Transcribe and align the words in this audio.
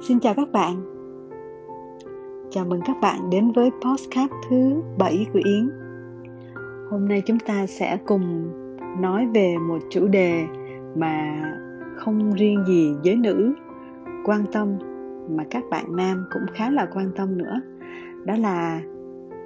Xin 0.00 0.20
chào 0.20 0.34
các 0.34 0.52
bạn. 0.52 0.82
Chào 2.50 2.64
mừng 2.64 2.80
các 2.86 2.96
bạn 3.02 3.30
đến 3.30 3.52
với 3.52 3.70
podcast 3.70 4.30
thứ 4.50 4.82
7 4.98 5.26
của 5.32 5.40
Yến. 5.44 5.70
Hôm 6.90 7.08
nay 7.08 7.22
chúng 7.26 7.38
ta 7.38 7.66
sẽ 7.66 7.98
cùng 8.06 8.52
nói 9.00 9.26
về 9.34 9.56
một 9.58 9.78
chủ 9.90 10.08
đề 10.08 10.44
mà 10.96 11.42
không 11.96 12.32
riêng 12.32 12.64
gì 12.66 12.94
giới 13.02 13.16
nữ 13.16 13.54
quan 14.24 14.44
tâm, 14.52 14.68
mà 15.30 15.44
các 15.50 15.64
bạn 15.70 15.96
nam 15.96 16.24
cũng 16.32 16.42
khá 16.54 16.70
là 16.70 16.86
quan 16.94 17.10
tâm 17.16 17.38
nữa. 17.38 17.60
Đó 18.24 18.34
là 18.38 18.80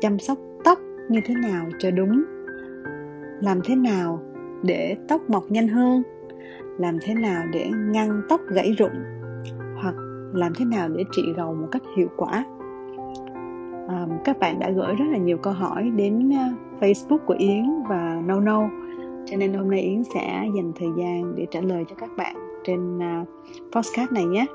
chăm 0.01 0.19
sóc 0.19 0.39
tóc 0.65 0.79
như 1.09 1.21
thế 1.27 1.35
nào 1.35 1.67
cho 1.79 1.91
đúng, 1.91 2.23
làm 3.41 3.61
thế 3.65 3.77
nào 3.77 4.23
để 4.63 4.97
tóc 5.09 5.31
mọc 5.31 5.51
nhanh 5.51 5.69
hơn, 5.69 6.03
làm 6.79 6.99
thế 7.03 7.15
nào 7.15 7.45
để 7.53 7.71
ngăn 7.93 8.23
tóc 8.29 8.41
gãy 8.49 8.73
rụng 8.79 9.20
làm 10.33 10.55
thế 10.55 10.65
nào 10.65 10.89
để 10.89 11.05
trị 11.13 11.23
gầu 11.37 11.55
một 11.55 11.69
cách 11.73 11.83
hiệu 11.97 12.09
quả? 12.17 12.45
À, 13.89 14.07
các 14.25 14.39
bạn 14.39 14.59
đã 14.59 14.71
gửi 14.71 14.95
rất 14.95 15.05
là 15.13 15.19
nhiều 15.19 15.39
câu 15.39 15.53
hỏi 15.53 15.91
đến 15.97 16.33
à, 16.33 16.55
Facebook 16.81 17.19
của 17.19 17.37
Yến 17.39 17.65
và 17.89 18.23
No 18.27 18.41
No 18.41 18.69
cho 19.27 19.37
nên 19.37 19.55
hôm 19.55 19.71
nay 19.71 19.81
Yến 19.81 20.03
sẽ 20.15 20.45
dành 20.57 20.73
thời 20.77 20.89
gian 20.99 21.35
để 21.37 21.47
trả 21.51 21.61
lời 21.61 21.85
cho 21.89 21.95
các 21.99 22.11
bạn 22.17 22.37
trên 22.65 22.99
uh, 22.99 23.29
podcast 23.73 24.13
này 24.13 24.25
nhé. 24.25 24.47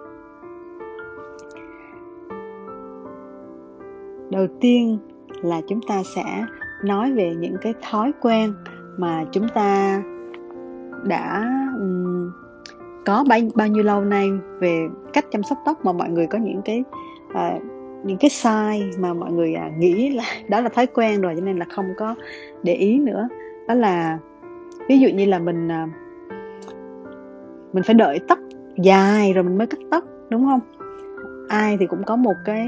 Đầu 4.31 4.47
tiên 4.61 4.97
là 5.41 5.61
chúng 5.67 5.79
ta 5.87 6.03
sẽ 6.15 6.45
nói 6.83 7.11
về 7.11 7.35
những 7.35 7.55
cái 7.61 7.73
thói 7.89 8.11
quen 8.21 8.53
mà 8.97 9.25
chúng 9.31 9.47
ta 9.53 10.03
đã 11.03 11.51
có 13.05 13.23
bao, 13.29 13.39
bao 13.55 13.67
nhiêu 13.67 13.83
lâu 13.83 14.01
nay 14.01 14.29
về 14.59 14.87
cách 15.13 15.25
chăm 15.31 15.43
sóc 15.43 15.57
tóc 15.65 15.85
mà 15.85 15.91
mọi 15.91 16.09
người 16.09 16.27
có 16.27 16.37
những 16.37 16.61
cái 16.65 16.83
uh, 17.31 17.63
những 18.05 18.17
cái 18.17 18.29
sai 18.29 18.89
mà 18.99 19.13
mọi 19.13 19.31
người 19.31 19.53
à, 19.53 19.71
nghĩ 19.77 20.09
là 20.09 20.23
đó 20.49 20.61
là 20.61 20.69
thói 20.69 20.87
quen 20.87 21.21
rồi 21.21 21.33
cho 21.35 21.41
nên 21.41 21.57
là 21.57 21.65
không 21.69 21.85
có 21.97 22.15
để 22.63 22.73
ý 22.73 22.99
nữa. 22.99 23.27
Đó 23.67 23.73
là 23.73 24.19
ví 24.89 24.99
dụ 24.99 25.09
như 25.09 25.25
là 25.25 25.39
mình 25.39 25.71
à, 25.71 25.87
mình 27.73 27.83
phải 27.83 27.93
đợi 27.93 28.19
tóc 28.27 28.39
dài 28.77 29.33
rồi 29.33 29.43
mình 29.43 29.57
mới 29.57 29.67
cắt 29.67 29.79
tóc 29.91 30.03
đúng 30.29 30.45
không? 30.45 30.59
Ai 31.49 31.77
thì 31.79 31.85
cũng 31.87 32.03
có 32.03 32.15
một 32.15 32.33
cái 32.45 32.67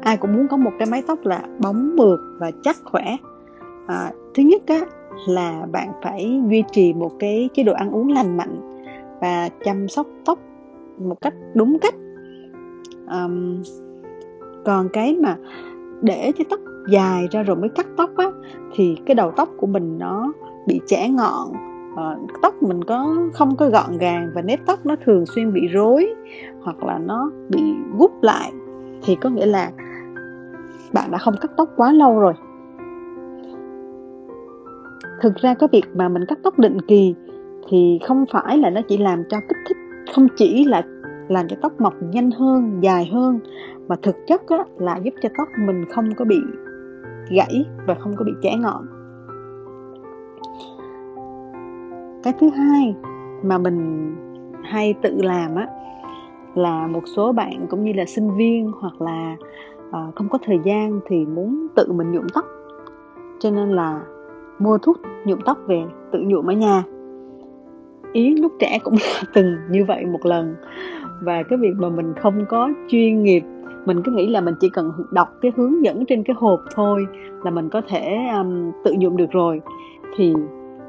ai 0.00 0.16
cũng 0.16 0.32
muốn 0.32 0.48
có 0.48 0.56
một 0.56 0.72
cái 0.78 0.88
mái 0.90 1.02
tóc 1.06 1.18
là 1.24 1.42
bóng 1.58 1.96
mượt 1.96 2.20
và 2.38 2.50
chắc 2.62 2.76
khỏe. 2.84 3.16
À, 3.86 4.12
thứ 4.34 4.42
nhất 4.42 4.62
á 4.66 4.80
là 5.28 5.66
bạn 5.72 5.88
phải 6.02 6.40
duy 6.48 6.64
trì 6.72 6.92
một 6.92 7.12
cái 7.18 7.48
chế 7.54 7.62
độ 7.62 7.72
ăn 7.72 7.90
uống 7.90 8.12
lành 8.12 8.36
mạnh 8.36 8.75
và 9.26 9.48
chăm 9.64 9.88
sóc 9.88 10.06
tóc 10.24 10.38
một 10.98 11.20
cách 11.20 11.34
đúng 11.54 11.78
cách. 11.78 11.94
Um, 13.10 13.62
còn 14.64 14.88
cái 14.92 15.16
mà 15.22 15.36
để 16.02 16.32
cho 16.38 16.44
tóc 16.50 16.60
dài 16.88 17.28
ra 17.30 17.42
rồi 17.42 17.56
mới 17.56 17.68
cắt 17.68 17.86
tóc 17.96 18.10
á 18.16 18.26
thì 18.74 18.96
cái 19.06 19.14
đầu 19.14 19.32
tóc 19.36 19.48
của 19.56 19.66
mình 19.66 19.98
nó 19.98 20.32
bị 20.66 20.80
chẻ 20.86 21.08
ngọn. 21.08 21.48
Uh, 21.92 22.30
tóc 22.42 22.62
mình 22.62 22.84
có 22.84 23.16
không 23.34 23.56
có 23.56 23.68
gọn 23.68 23.98
gàng 23.98 24.30
và 24.34 24.42
nếp 24.42 24.60
tóc 24.66 24.86
nó 24.86 24.96
thường 25.04 25.26
xuyên 25.26 25.52
bị 25.52 25.68
rối 25.68 26.14
hoặc 26.60 26.84
là 26.84 26.98
nó 26.98 27.30
bị 27.48 27.62
gúp 27.98 28.22
lại 28.22 28.52
thì 29.02 29.16
có 29.16 29.30
nghĩa 29.30 29.46
là 29.46 29.70
bạn 30.92 31.10
đã 31.10 31.18
không 31.18 31.34
cắt 31.40 31.50
tóc 31.56 31.68
quá 31.76 31.92
lâu 31.92 32.20
rồi. 32.20 32.32
Thực 35.20 35.34
ra 35.36 35.54
cái 35.54 35.68
việc 35.72 35.84
mà 35.94 36.08
mình 36.08 36.24
cắt 36.28 36.38
tóc 36.42 36.58
định 36.58 36.80
kỳ 36.80 37.14
thì 37.68 37.98
không 38.06 38.24
phải 38.32 38.58
là 38.58 38.70
nó 38.70 38.80
chỉ 38.88 38.98
làm 38.98 39.24
cho 39.28 39.40
kích 39.48 39.58
thích 39.68 39.76
không 40.14 40.28
chỉ 40.36 40.64
là 40.64 40.82
làm 41.28 41.48
cho 41.48 41.56
tóc 41.62 41.80
mọc 41.80 41.94
nhanh 42.02 42.30
hơn 42.30 42.78
dài 42.80 43.10
hơn 43.12 43.38
mà 43.88 43.96
thực 44.02 44.16
chất 44.26 44.42
á, 44.48 44.64
là 44.78 44.96
giúp 44.96 45.14
cho 45.22 45.28
tóc 45.38 45.48
mình 45.66 45.84
không 45.90 46.14
có 46.16 46.24
bị 46.24 46.40
gãy 47.30 47.64
và 47.86 47.94
không 47.94 48.16
có 48.16 48.24
bị 48.24 48.32
chẻ 48.42 48.54
ngọn. 48.56 48.86
Cái 52.22 52.34
thứ 52.40 52.48
hai 52.48 52.94
mà 53.42 53.58
mình 53.58 54.12
hay 54.64 54.94
tự 55.02 55.22
làm 55.22 55.54
á 55.54 55.68
là 56.54 56.86
một 56.86 57.02
số 57.16 57.32
bạn 57.32 57.66
cũng 57.70 57.84
như 57.84 57.92
là 57.92 58.04
sinh 58.04 58.36
viên 58.36 58.72
hoặc 58.80 59.00
là 59.00 59.36
uh, 59.88 60.14
không 60.14 60.28
có 60.28 60.38
thời 60.44 60.58
gian 60.64 61.00
thì 61.06 61.26
muốn 61.26 61.66
tự 61.76 61.92
mình 61.92 62.12
nhuộm 62.12 62.26
tóc. 62.34 62.44
Cho 63.38 63.50
nên 63.50 63.68
là 63.68 64.00
mua 64.58 64.78
thuốc 64.78 65.00
nhuộm 65.24 65.38
tóc 65.44 65.58
về 65.66 65.84
tự 66.12 66.18
nhuộm 66.18 66.50
ở 66.50 66.52
nhà 66.52 66.82
yến 68.16 68.34
lúc 68.34 68.52
trẻ 68.58 68.78
cũng 68.84 68.94
từng 69.34 69.56
như 69.70 69.84
vậy 69.84 70.06
một 70.06 70.26
lần. 70.26 70.54
Và 71.22 71.42
cái 71.42 71.58
việc 71.58 71.72
mà 71.76 71.88
mình 71.88 72.12
không 72.22 72.44
có 72.48 72.70
chuyên 72.88 73.22
nghiệp 73.22 73.42
mình 73.86 74.02
cứ 74.04 74.12
nghĩ 74.12 74.26
là 74.26 74.40
mình 74.40 74.54
chỉ 74.60 74.68
cần 74.68 74.92
đọc 75.10 75.28
cái 75.42 75.52
hướng 75.56 75.84
dẫn 75.84 76.06
trên 76.06 76.22
cái 76.22 76.36
hộp 76.38 76.60
thôi 76.74 77.06
là 77.44 77.50
mình 77.50 77.68
có 77.68 77.80
thể 77.88 78.16
um, 78.36 78.72
tự 78.84 78.94
nhuộm 78.98 79.16
được 79.16 79.30
rồi. 79.30 79.60
Thì 80.16 80.34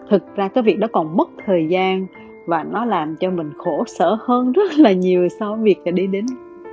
thực 0.09 0.35
ra 0.35 0.47
cái 0.47 0.63
việc 0.63 0.79
đó 0.79 0.87
còn 0.93 1.17
mất 1.17 1.29
thời 1.45 1.67
gian 1.67 2.07
và 2.47 2.63
nó 2.63 2.85
làm 2.85 3.15
cho 3.15 3.31
mình 3.31 3.51
khổ 3.57 3.83
sở 3.87 4.17
hơn 4.19 4.51
rất 4.55 4.77
là 4.77 4.91
nhiều 4.91 5.27
so 5.39 5.51
với 5.51 5.63
việc 5.63 5.79
là 5.85 5.91
đi 5.91 6.07
đến 6.07 6.25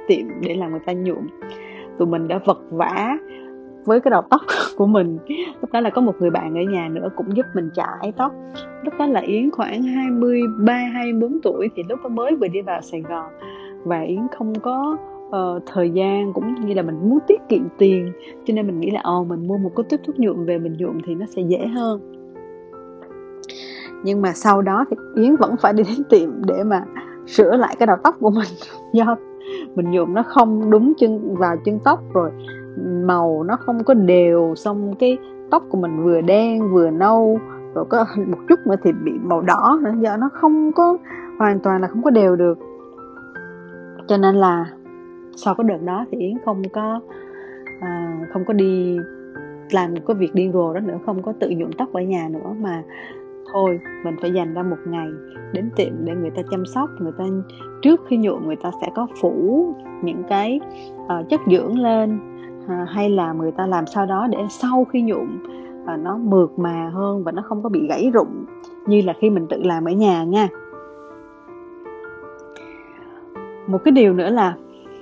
tiệm 0.09 0.27
để 0.41 0.55
làm 0.55 0.71
người 0.71 0.81
ta 0.87 0.93
nhuộm. 0.93 1.27
Tụi 1.99 2.09
mình 2.09 2.29
đã 2.29 2.39
vật 2.45 2.63
vã 2.71 3.17
với 3.85 4.01
cái 4.01 4.11
đầu 4.11 4.23
tóc 4.31 4.41
của 4.77 4.87
mình. 4.87 5.19
Lúc 5.61 5.73
đó 5.73 5.81
là 5.81 5.91
có 5.91 6.01
một 6.01 6.15
người 6.19 6.31
bạn 6.31 6.55
ở 6.55 6.63
nhà 6.63 6.89
nữa 6.89 7.09
cũng 7.17 7.37
giúp 7.37 7.47
mình 7.55 7.71
chải 7.75 8.13
tóc. 8.17 8.33
Lúc 8.85 8.95
đó 8.99 9.07
là 9.07 9.21
Yến 9.21 9.51
khoảng 9.51 9.83
23 9.83 10.75
24 10.75 11.41
tuổi 11.43 11.69
thì 11.77 11.83
lúc 11.89 11.99
đó 12.03 12.09
mới 12.09 12.37
vừa 12.37 12.49
đi 12.49 12.61
vào 12.61 12.81
Sài 12.81 13.01
Gòn. 13.01 13.33
Và 13.85 14.01
Yến 14.01 14.27
không 14.39 14.55
có 14.55 14.97
uh, 15.29 15.63
thời 15.67 15.91
gian 15.91 16.33
cũng 16.33 16.55
như 16.55 16.75
là 16.75 16.83
mình 16.83 16.99
muốn 17.03 17.19
tiết 17.27 17.41
kiệm 17.49 17.63
tiền 17.79 18.13
cho 18.45 18.55
nên 18.55 18.67
mình 18.67 18.81
nghĩ 18.81 18.91
là 18.91 19.01
ồ 19.05 19.21
oh, 19.21 19.27
mình 19.27 19.47
mua 19.47 19.57
một 19.57 19.71
cái 19.77 19.85
tiếp 19.89 20.01
thuốc 20.07 20.19
nhuộm 20.19 20.45
về 20.45 20.59
mình 20.59 20.77
nhuộm 20.79 20.99
thì 21.07 21.15
nó 21.15 21.27
sẽ 21.27 21.43
dễ 21.43 21.67
hơn. 21.67 22.01
Nhưng 24.05 24.23
mà 24.23 24.33
sau 24.33 24.63
đó 24.63 24.85
thì 24.91 24.97
Yến 25.23 25.37
vẫn 25.37 25.57
phải 25.61 25.73
đi 25.73 25.83
đến 25.83 26.05
tiệm 26.11 26.31
để 26.47 26.65
mà 26.65 26.85
sửa 27.27 27.57
lại 27.57 27.77
cái 27.79 27.87
đầu 27.87 27.97
tóc 28.03 28.17
của 28.21 28.31
mình 28.31 28.49
do 28.93 29.17
mình 29.75 29.91
nhuộm 29.91 30.15
nó 30.15 30.23
không 30.23 30.71
đúng 30.71 30.93
chân 30.99 31.35
vào 31.35 31.57
chân 31.65 31.79
tóc 31.85 32.01
rồi 32.15 32.31
màu 33.05 33.43
nó 33.43 33.57
không 33.57 33.85
có 33.85 33.95
đều 33.95 34.55
xong 34.57 34.95
cái 34.99 35.19
tóc 35.51 35.63
của 35.69 35.79
mình 35.79 36.05
vừa 36.05 36.21
đen 36.21 36.73
vừa 36.73 36.91
nâu 36.91 37.39
rồi 37.75 37.85
có 37.89 38.07
một 38.27 38.39
chút 38.49 38.67
nữa 38.67 38.77
thì 38.83 38.93
bị 38.93 39.13
màu 39.23 39.41
đỏ 39.41 39.79
nữa 39.83 39.93
giờ 40.01 40.17
nó 40.17 40.29
không 40.33 40.73
có 40.73 40.97
hoàn 41.39 41.61
toàn 41.61 41.83
là 41.83 41.89
không 41.89 42.03
có 42.03 42.11
đều 42.11 42.37
được. 42.37 42.59
Cho 44.07 44.17
nên 44.17 44.35
là 44.35 44.67
sau 45.37 45.55
cái 45.55 45.65
đợt 45.69 45.83
đó 45.85 46.05
thì 46.11 46.19
yến 46.19 46.35
không 46.45 46.63
có 46.73 47.01
à, 47.81 48.21
không 48.33 48.45
có 48.45 48.53
đi 48.53 48.99
làm 49.71 49.95
cái 50.07 50.17
việc 50.17 50.35
điên 50.35 50.53
rồ 50.53 50.75
đó 50.75 50.81
nữa 50.81 50.99
không 51.07 51.23
có 51.23 51.33
tự 51.41 51.51
nhuộm 51.51 51.71
tóc 51.79 51.93
ở 51.93 52.01
nhà 52.01 52.29
nữa 52.29 52.55
mà 52.61 52.83
thôi 53.53 53.81
mình 54.05 54.17
phải 54.21 54.33
dành 54.33 54.55
ra 54.55 54.63
một 54.63 54.77
ngày 54.87 55.09
đến 55.53 55.71
tiệm 55.77 55.93
để 56.05 56.15
người 56.15 56.31
ta 56.31 56.43
chăm 56.51 56.67
sóc 56.67 56.91
người 57.01 57.13
ta 57.19 57.25
trước 57.83 58.01
khi 58.09 58.17
nhuộm 58.17 58.47
người 58.47 58.57
ta 58.57 58.71
sẽ 58.81 58.89
có 58.95 59.07
phủ 59.21 59.75
những 60.03 60.23
cái 60.29 60.61
uh, 61.05 61.29
chất 61.29 61.41
dưỡng 61.51 61.79
lên 61.79 62.19
à, 62.69 62.87
hay 62.89 63.11
là 63.11 63.33
người 63.33 63.53
ta 63.53 63.67
làm 63.67 63.87
sao 63.87 64.07
đó 64.07 64.27
để 64.31 64.39
sau 64.49 64.85
khi 64.85 65.03
nhuộm 65.03 65.39
à, 65.87 65.97
nó 65.97 66.17
mượt 66.17 66.59
mà 66.59 66.91
hơn 66.95 67.25
và 67.25 67.33
nó 67.33 67.43
không 67.43 67.63
có 67.63 67.69
bị 67.69 67.87
gãy 67.89 68.11
rụng 68.15 68.45
như 68.87 69.03
là 69.05 69.13
khi 69.21 69.31
mình 69.31 69.47
tự 69.47 69.63
làm 69.63 69.85
ở 69.85 69.93
nhà 69.93 70.25
nha. 70.25 70.49
Một 73.67 73.79
cái 73.85 73.93
điều 73.93 74.15
nữa 74.15 74.31
là 74.31 74.55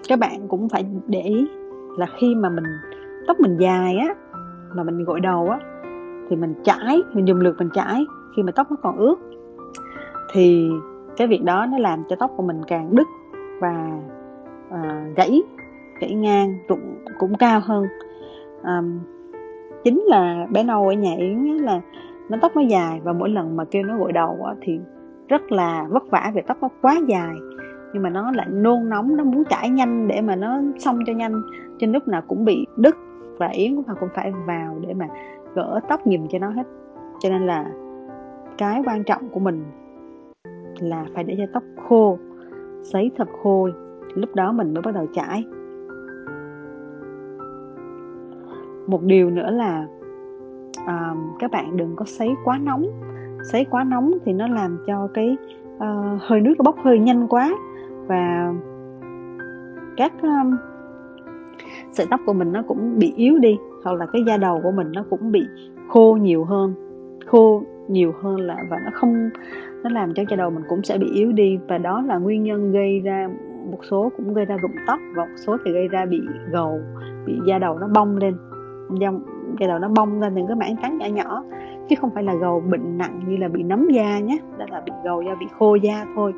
các 0.09 0.19
bạn 0.19 0.49
cũng 0.49 0.69
phải 0.69 0.87
để 1.07 1.21
ý 1.21 1.49
là 1.97 2.07
khi 2.19 2.35
mà 2.35 2.49
mình 2.49 2.65
tóc 3.27 3.41
mình 3.41 3.57
dài 3.57 3.97
á 3.97 4.15
mà 4.75 4.83
mình 4.83 5.05
gội 5.05 5.21
đầu 5.21 5.49
á 5.49 5.59
thì 6.29 6.37
mình 6.37 6.55
chải 6.63 7.03
mình 7.13 7.29
dùng 7.29 7.41
lược 7.41 7.59
mình 7.59 7.71
chải 7.75 8.05
khi 8.37 8.43
mà 8.43 8.53
tóc 8.53 8.71
nó 8.71 8.77
còn 8.83 8.97
ướt. 8.97 9.17
Thì 10.33 10.71
cái 11.17 11.27
việc 11.27 11.45
đó 11.45 11.67
nó 11.67 11.79
làm 11.79 12.03
cho 12.09 12.17
tóc 12.17 12.31
của 12.37 12.43
mình 12.43 12.61
càng 12.67 12.97
đứt 12.97 13.09
và 13.61 14.01
uh, 14.69 15.17
gãy 15.17 15.43
gãy 16.03 16.15
ngang 16.15 16.59
cũng, 16.69 17.05
cũng 17.19 17.35
cao 17.35 17.61
hơn. 17.65 17.87
À, 18.63 18.83
chính 19.85 20.03
là 20.07 20.47
bé 20.53 20.63
nâu 20.63 20.89
ở 20.89 20.93
nhà 20.93 21.15
yến 21.19 21.39
là 21.39 21.81
nó 22.29 22.39
tóc 22.43 22.53
nó 22.57 22.63
dài 22.63 23.01
và 23.05 23.13
mỗi 23.13 23.31
lần 23.31 23.57
mà 23.57 23.65
kêu 23.65 23.83
nó 23.83 23.99
gội 23.99 24.13
đầu 24.13 24.39
á, 24.47 24.55
thì 24.61 24.81
rất 25.29 25.53
là 25.53 25.87
vất 25.91 26.11
vả 26.11 26.33
vì 26.35 26.43
tóc 26.47 26.57
nó 26.61 26.69
quá 26.83 27.01
dài. 27.09 27.35
Nhưng 27.93 28.03
mà 28.03 28.11
nó 28.11 28.33
lại 28.33 28.47
nôn 28.51 28.89
nóng 28.89 29.17
nó 29.17 29.25
muốn 29.25 29.45
chải 29.51 29.71
nhanh 29.71 30.09
để 30.09 30.21
mà 30.21 30.37
nó 30.37 30.61
xong 30.79 30.99
cho 31.07 31.13
nhanh 31.13 31.43
trên 31.79 31.93
lúc 31.93 32.09
nào 32.09 32.23
cũng 32.29 32.45
bị 32.45 32.67
đứt. 32.77 32.97
Và 33.39 33.49
yến 33.49 33.75
cũng 33.75 33.85
phải 33.85 33.97
cũng 34.01 34.09
phải 34.15 34.33
vào 34.47 34.79
để 34.87 34.95
mà 34.95 35.09
gỡ 35.55 35.81
tóc 35.89 36.01
giùm 36.05 36.27
cho 36.31 36.39
nó 36.39 36.51
hết. 36.51 36.67
Cho 37.21 37.29
nên 37.29 37.47
là 37.47 37.67
cái 38.59 38.83
quan 38.87 39.05
trọng 39.05 39.29
của 39.29 39.41
mình 39.41 39.65
là 40.81 41.05
phải 41.15 41.25
để 41.25 41.35
cho 41.39 41.45
tóc 41.53 41.63
khô 41.89 42.19
sấy 42.83 43.11
thật 43.17 43.29
khô. 43.43 43.69
Lúc 44.15 44.35
đó 44.35 44.53
mình 44.53 44.75
mới 44.75 44.83
bắt 44.83 44.95
đầu 44.95 45.07
chải 45.15 45.45
một 48.93 49.03
điều 49.03 49.31
nữa 49.31 49.51
là 49.51 49.87
uh, 50.81 51.19
các 51.39 51.51
bạn 51.51 51.77
đừng 51.77 51.97
có 51.97 52.05
sấy 52.05 52.31
quá 52.45 52.59
nóng. 52.59 52.87
Sấy 53.53 53.65
quá 53.65 53.85
nóng 53.85 54.13
thì 54.25 54.33
nó 54.33 54.49
làm 54.49 54.79
cho 54.87 55.09
cái 55.15 55.37
uh, 55.77 56.21
hơi 56.21 56.41
nước 56.41 56.55
nó 56.59 56.63
bốc 56.65 56.77
hơi 56.85 56.99
nhanh 56.99 57.29
quá 57.29 57.55
và 58.07 58.53
các 59.97 60.13
um, 60.23 60.57
sợi 61.93 62.07
tóc 62.11 62.21
của 62.27 62.33
mình 62.33 62.53
nó 62.53 62.63
cũng 62.69 62.99
bị 62.99 63.13
yếu 63.17 63.39
đi 63.39 63.59
hoặc 63.85 63.93
là 63.93 64.07
cái 64.13 64.23
da 64.27 64.37
đầu 64.37 64.61
của 64.63 64.71
mình 64.71 64.93
nó 64.93 65.05
cũng 65.11 65.33
bị 65.33 65.47
khô 65.89 66.19
nhiều 66.21 66.45
hơn 66.45 66.75
khô 67.27 67.63
nhiều 67.89 68.13
hơn 68.23 68.41
là 68.41 68.57
và 68.71 68.77
nó 68.85 68.91
không 68.95 69.31
nó 69.83 69.91
làm 69.91 70.15
cho 70.15 70.23
da 70.31 70.37
đầu 70.37 70.51
mình 70.51 70.63
cũng 70.69 70.83
sẽ 70.83 70.99
bị 70.99 71.07
yếu 71.15 71.33
đi. 71.33 71.59
Và 71.69 71.79
đó 71.79 72.03
là 72.07 72.19
nguyên 72.19 72.43
nhân 72.43 72.73
gây 72.73 73.01
ra 73.01 73.29
một 73.71 73.79
số 73.91 74.13
cũng 74.17 74.35
gây 74.35 74.45
ra 74.45 74.57
rụng 74.57 74.77
tóc 74.87 74.99
và 75.17 75.25
một 75.25 75.37
số 75.37 75.57
thì 75.65 75.73
gây 75.73 75.89
ra 75.89 76.07
bị 76.07 76.21
gầu 76.51 76.81
bị 77.27 77.39
da 77.47 77.59
đầu 77.59 77.79
nó 77.79 77.89
bong 77.95 78.17
lên 78.17 78.35
dòng 79.01 79.21
cái 79.59 79.69
đầu 79.69 79.79
nó 79.79 79.89
bong 79.89 80.21
lên 80.21 80.35
những 80.35 80.47
cái 80.47 80.57
mảng 80.57 80.77
trắng 80.83 80.99
nhỏ 80.99 81.07
nhỏ 81.07 81.45
chứ 81.89 81.97
không 82.01 82.11
phải 82.15 82.25
là 82.25 82.35
gầu 82.35 82.61
bệnh 82.71 82.99
nặng 82.99 83.21
như 83.27 83.37
là 83.37 83.49
bị 83.49 83.63
nấm 83.63 83.89
da 83.89 84.19
nhé 84.19 84.39
đó 84.59 84.65
là 84.71 84.83
bị 84.87 84.93
gầu 85.05 85.23
da 85.23 85.35
bị 85.41 85.47
khô 85.59 85.75
da 85.75 86.07
thôi. 86.15 86.33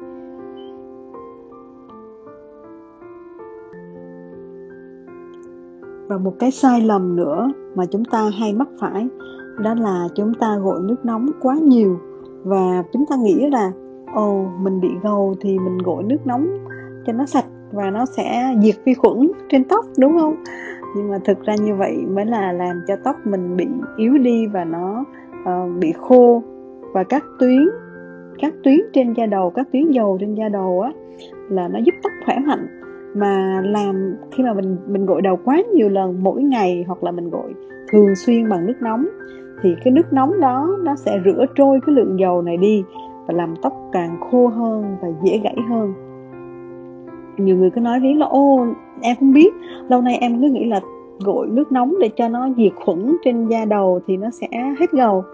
Và 6.09 6.19
một 6.19 6.35
cái 6.39 6.51
sai 6.51 6.81
lầm 6.81 7.17
nữa 7.17 7.53
mà 7.75 7.85
chúng 7.87 8.05
ta 8.05 8.31
hay 8.39 8.53
mắc 8.53 8.69
phải 8.81 9.09
đó 9.59 9.75
là 9.75 10.09
chúng 10.15 10.35
ta 10.35 10.57
gội 10.57 10.81
nước 10.83 11.05
nóng 11.05 11.31
quá 11.41 11.55
nhiều. 11.55 11.99
Và 12.45 12.83
chúng 12.93 13.07
ta 13.07 13.17
nghĩ 13.17 13.51
là 13.51 13.73
ồ 14.15 14.43
oh, 14.43 14.61
mình 14.61 14.81
bị 14.81 14.89
gầu 15.03 15.35
thì 15.41 15.59
mình 15.59 15.79
gội 15.79 16.03
nước 16.03 16.27
nóng 16.27 16.47
cho 17.07 17.13
nó 17.13 17.27
sạch 17.27 17.45
và 17.73 17.91
nó 17.91 18.07
sẽ 18.07 18.55
diệt 18.63 18.75
vi 18.85 18.95
khuẩn 18.95 19.31
trên 19.49 19.65
tóc 19.65 19.85
đúng 19.99 20.19
không? 20.19 20.37
Nhưng 20.97 21.11
mà 21.11 21.19
thực 21.25 21.45
ra 21.45 21.55
như 21.65 21.75
vậy 21.75 21.97
mới 22.09 22.27
là 22.27 22.53
làm 22.53 22.81
cho 22.89 22.97
tóc 23.05 23.17
mình 23.25 23.57
bị 23.57 23.67
yếu 23.97 24.19
đi 24.19 24.47
và 24.47 24.65
nó 24.65 25.05
uh, 25.43 25.81
bị 25.81 25.93
khô. 25.93 26.43
Và 26.95 27.05
các 27.05 27.25
tuyến 27.39 27.69
các 28.39 28.55
tuyến 28.65 28.79
trên 28.93 29.13
da 29.13 29.27
đầu 29.27 29.51
các 29.51 29.67
tuyến 29.73 29.91
dầu 29.91 30.19
trên 30.21 30.35
da 30.35 30.49
đầu 30.49 30.81
á 30.81 30.93
là 31.49 31.69
nó 31.69 31.79
giúp 31.79 31.95
tóc 32.03 32.13
khỏe 32.27 32.39
mạnh. 32.47 32.81
Mà 33.17 33.63
làm 33.65 34.17
khi 34.31 34.45
mà 34.45 34.55
mình 34.55 34.77
mình 34.87 35.07
gội 35.07 35.23
đầu 35.23 35.39
quá 35.45 35.63
nhiều 35.75 35.89
lần 35.89 36.23
mỗi 36.23 36.43
ngày 36.43 36.85
hoặc 36.87 37.05
là 37.05 37.11
mình 37.11 37.31
gội 37.31 37.55
thường 37.93 38.15
xuyên 38.15 38.49
bằng 38.49 38.67
nước 38.67 38.77
nóng 38.81 39.07
thì 39.63 39.75
cái 39.85 39.93
nước 39.93 40.13
nóng 40.13 40.41
đó 40.41 40.77
nó 40.85 40.97
sẽ 40.97 41.21
rửa 41.25 41.45
trôi 41.55 41.81
cái 41.87 41.95
lượng 41.95 42.19
dầu 42.21 42.43
này 42.43 42.57
đi 42.57 42.85
và 43.27 43.35
làm 43.35 43.55
tóc 43.63 43.73
càng 43.93 44.21
khô 44.31 44.49
hơn 44.49 44.97
và 45.03 45.09
dễ 45.25 45.39
gãy 45.39 45.57
hơn. 45.71 45.93
Nhiều 47.37 47.57
người 47.57 47.71
cứ 47.71 47.81
nói 47.81 47.99
riêng 47.99 48.19
là 48.19 48.27
ô 48.27 48.67
em 49.05 49.17
không 49.21 49.33
biết. 49.33 49.55
Lâu 49.89 50.03
nay 50.03 50.19
em 50.21 50.41
cứ 50.41 50.49
nghĩ 50.49 50.65
là 50.65 50.81
gội 51.21 51.47
nước 51.47 51.73
nóng 51.73 51.95
để 52.01 52.09
cho 52.17 52.29
nó 52.29 52.49
diệt 52.57 52.73
khuẩn 52.85 53.17
trên 53.25 53.49
da 53.49 53.65
đầu 53.65 54.01
thì 54.07 54.17
nó 54.17 54.31
sẽ 54.31 54.49
hết 54.81 54.91
gầu. 54.93 55.25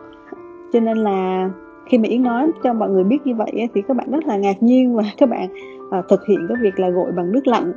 Cho 0.72 0.80
nên 0.80 0.96
là 0.96 1.50
khi 1.86 1.98
mà 1.98 2.08
yến 2.08 2.22
nói 2.22 2.50
cho 2.62 2.72
mọi 2.72 2.90
người 2.90 3.04
biết 3.04 3.18
như 3.24 3.34
vậy 3.34 3.68
thì 3.74 3.82
các 3.82 3.96
bạn 3.96 4.10
rất 4.10 4.26
là 4.26 4.36
ngạc 4.36 4.62
nhiên 4.62 4.96
và 4.96 5.02
các 5.18 5.28
bạn 5.28 5.48
uh, 5.98 6.08
thực 6.08 6.26
hiện 6.26 6.38
cái 6.48 6.56
việc 6.62 6.80
là 6.80 6.88
gội 6.88 7.12
bằng 7.12 7.32
nước 7.32 7.46
lạnh. 7.46 7.72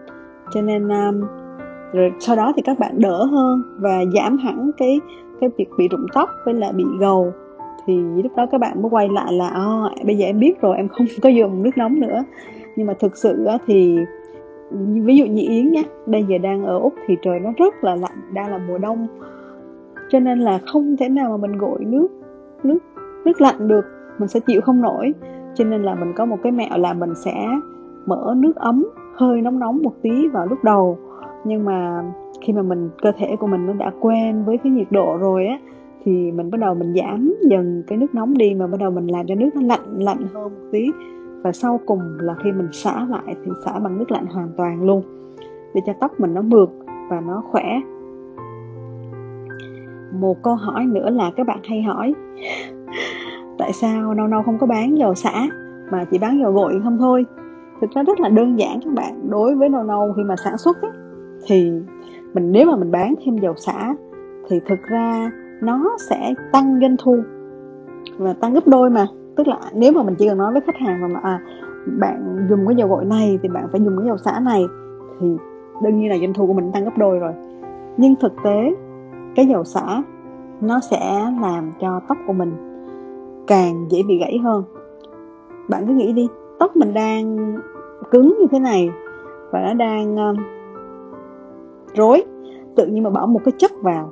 Cho 0.53 0.61
nên 0.61 0.89
um, 0.89 1.21
rồi 1.93 2.11
sau 2.19 2.35
đó 2.35 2.53
thì 2.55 2.61
các 2.61 2.79
bạn 2.79 2.99
đỡ 2.99 3.25
hơn 3.25 3.63
và 3.79 4.03
giảm 4.13 4.37
hẳn 4.37 4.71
cái 4.77 4.99
cái 5.41 5.49
việc 5.57 5.69
bị 5.77 5.87
rụng 5.87 6.05
tóc 6.13 6.29
với 6.45 6.53
lại 6.53 6.73
bị 6.73 6.83
gầu. 6.99 7.33
Thì 7.85 7.93
lúc 8.23 8.31
đó 8.37 8.45
các 8.51 8.61
bạn 8.61 8.81
mới 8.81 8.89
quay 8.89 9.09
lại 9.09 9.33
là 9.33 9.47
oh, 9.47 10.05
bây 10.05 10.17
giờ 10.17 10.25
em 10.25 10.39
biết 10.39 10.61
rồi 10.61 10.77
em 10.77 10.87
không 10.87 11.07
có 11.21 11.29
dùng 11.29 11.63
nước 11.63 11.77
nóng 11.77 11.99
nữa. 11.99 12.23
Nhưng 12.75 12.87
mà 12.87 12.93
thực 12.99 13.17
sự 13.17 13.47
thì 13.67 13.97
ví 15.03 15.17
dụ 15.17 15.25
như 15.25 15.41
yến 15.49 15.71
nhé 15.71 15.83
bây 16.05 16.23
giờ 16.23 16.37
đang 16.37 16.65
ở 16.65 16.79
úc 16.79 16.93
thì 17.07 17.17
trời 17.21 17.39
nó 17.39 17.49
rất 17.57 17.83
là 17.83 17.95
lạnh, 17.95 18.33
đang 18.33 18.51
là 18.51 18.59
mùa 18.67 18.77
đông. 18.77 19.07
Cho 20.09 20.19
nên 20.19 20.39
là 20.39 20.59
không 20.65 20.97
thể 20.97 21.09
nào 21.09 21.29
mà 21.29 21.37
mình 21.37 21.57
gội 21.57 21.85
nước 21.85 22.07
nước 22.63 22.79
nước 23.25 23.41
lạnh 23.41 23.67
được, 23.67 23.85
mình 24.19 24.27
sẽ 24.27 24.39
chịu 24.39 24.61
không 24.61 24.81
nổi. 24.81 25.13
Cho 25.55 25.65
nên 25.65 25.83
là 25.83 25.95
mình 25.95 26.13
có 26.15 26.25
một 26.25 26.37
cái 26.43 26.51
mẹo 26.51 26.77
là 26.77 26.93
mình 26.93 27.13
sẽ 27.15 27.47
mở 28.05 28.33
nước 28.37 28.55
ấm, 28.55 28.85
hơi 29.15 29.41
nóng 29.41 29.59
nóng 29.59 29.79
một 29.83 29.93
tí 30.01 30.27
vào 30.27 30.45
lúc 30.45 30.63
đầu. 30.63 30.97
Nhưng 31.45 31.65
mà 31.65 32.03
khi 32.41 32.53
mà 32.53 32.61
mình, 32.61 32.89
cơ 33.01 33.11
thể 33.17 33.35
của 33.39 33.47
mình 33.47 33.65
nó 33.65 33.73
đã 33.73 33.91
quen 33.99 34.43
với 34.45 34.57
cái 34.57 34.71
nhiệt 34.71 34.87
độ 34.91 35.17
rồi 35.19 35.45
á, 35.45 35.59
thì 36.03 36.31
mình 36.31 36.51
bắt 36.51 36.59
đầu 36.59 36.75
mình 36.75 36.93
giảm 36.93 37.33
dần 37.49 37.83
cái 37.87 37.97
nước 37.97 38.15
nóng 38.15 38.37
đi, 38.37 38.53
mà 38.53 38.67
bắt 38.67 38.77
đầu 38.79 38.91
mình 38.91 39.07
làm 39.07 39.25
cho 39.27 39.35
nước 39.35 39.49
nó 39.55 39.61
lạnh 39.61 39.99
lạnh 39.99 40.27
hơn 40.33 40.43
một 40.43 40.69
tí 40.71 40.91
và 41.43 41.51
sau 41.51 41.79
cùng 41.85 41.99
là 42.19 42.35
khi 42.43 42.51
mình 42.51 42.67
xả 42.71 43.05
lại 43.09 43.35
thì 43.45 43.51
xả 43.65 43.79
bằng 43.79 43.97
nước 43.99 44.11
lạnh 44.11 44.25
hoàn 44.25 44.49
toàn 44.57 44.83
luôn 44.83 45.03
để 45.73 45.81
cho 45.85 45.93
tóc 45.99 46.19
mình 46.19 46.33
nó 46.33 46.41
mượt 46.41 46.69
và 47.09 47.19
nó 47.19 47.43
khỏe. 47.51 47.79
Một 50.19 50.43
câu 50.43 50.55
hỏi 50.55 50.85
nữa 50.85 51.09
là 51.09 51.31
các 51.35 51.47
bạn 51.47 51.59
hay 51.63 51.81
hỏi 51.81 52.13
tại 53.57 53.73
sao 53.73 54.13
nâu 54.13 54.27
nâu 54.27 54.43
không 54.43 54.57
có 54.59 54.67
bán 54.67 54.97
dầu 54.97 55.15
xả 55.15 55.47
mà 55.91 56.05
chỉ 56.11 56.17
bán 56.17 56.39
dầu 56.39 56.51
gội 56.51 56.81
không 56.83 56.97
thôi? 56.97 57.25
Thực 57.81 57.91
ra 57.91 58.03
rất 58.03 58.19
là 58.19 58.29
đơn 58.29 58.59
giản 58.59 58.79
các 58.85 58.93
bạn 58.93 59.29
đối 59.29 59.55
với 59.55 59.69
nâu 59.69 59.83
nâu 59.83 60.13
khi 60.17 60.23
mà 60.23 60.35
sản 60.35 60.57
xuất 60.57 60.81
ấy, 60.81 60.91
thì 61.47 61.71
mình 62.33 62.51
nếu 62.51 62.67
mà 62.67 62.75
mình 62.75 62.91
bán 62.91 63.15
thêm 63.25 63.37
dầu 63.37 63.53
xả 63.57 63.95
thì 64.49 64.59
thực 64.65 64.83
ra 64.83 65.31
nó 65.61 65.95
sẽ 65.99 66.33
tăng 66.51 66.79
doanh 66.81 66.95
thu 66.99 67.17
và 68.17 68.33
tăng 68.33 68.53
gấp 68.53 68.67
đôi 68.67 68.89
mà 68.89 69.05
tức 69.35 69.47
là 69.47 69.59
nếu 69.73 69.91
mà 69.91 70.03
mình 70.03 70.15
chỉ 70.19 70.27
cần 70.27 70.37
nói 70.37 70.51
với 70.51 70.61
khách 70.61 70.77
hàng 70.77 71.13
là 71.13 71.19
à, 71.23 71.39
bạn 71.99 72.47
dùng 72.49 72.67
cái 72.67 72.75
dầu 72.75 72.87
gội 72.87 73.05
này 73.05 73.39
thì 73.43 73.49
bạn 73.49 73.67
phải 73.71 73.81
dùng 73.83 73.97
cái 73.97 74.07
dầu 74.07 74.17
xả 74.17 74.39
này 74.39 74.65
thì 75.19 75.27
đương 75.83 75.99
nhiên 75.99 76.09
là 76.09 76.17
doanh 76.17 76.33
thu 76.33 76.47
của 76.47 76.53
mình 76.53 76.71
tăng 76.71 76.83
gấp 76.83 76.97
đôi 76.97 77.19
rồi. 77.19 77.33
Nhưng 77.97 78.15
thực 78.15 78.33
tế 78.43 78.75
cái 79.35 79.47
dầu 79.47 79.63
xả 79.63 80.03
nó 80.61 80.79
sẽ 80.79 81.31
làm 81.41 81.71
cho 81.81 82.01
tóc 82.07 82.17
của 82.27 82.33
mình 82.33 82.51
càng 83.47 83.85
dễ 83.89 84.03
bị 84.07 84.17
gãy 84.19 84.37
hơn. 84.43 84.63
Bạn 85.69 85.87
cứ 85.87 85.93
nghĩ 85.93 86.13
đi 86.13 86.27
tóc 86.59 86.75
mình 86.75 86.93
đang 86.93 87.55
cứng 88.11 88.35
như 88.39 88.47
thế 88.51 88.59
này 88.59 88.89
và 89.51 89.59
nó 89.61 89.73
đang 89.73 90.15
um, 90.15 90.35
rối 91.93 92.23
tự 92.75 92.85
nhiên 92.85 93.03
mà 93.03 93.09
bỏ 93.09 93.25
một 93.25 93.41
cái 93.45 93.51
chất 93.57 93.71
vào 93.81 94.11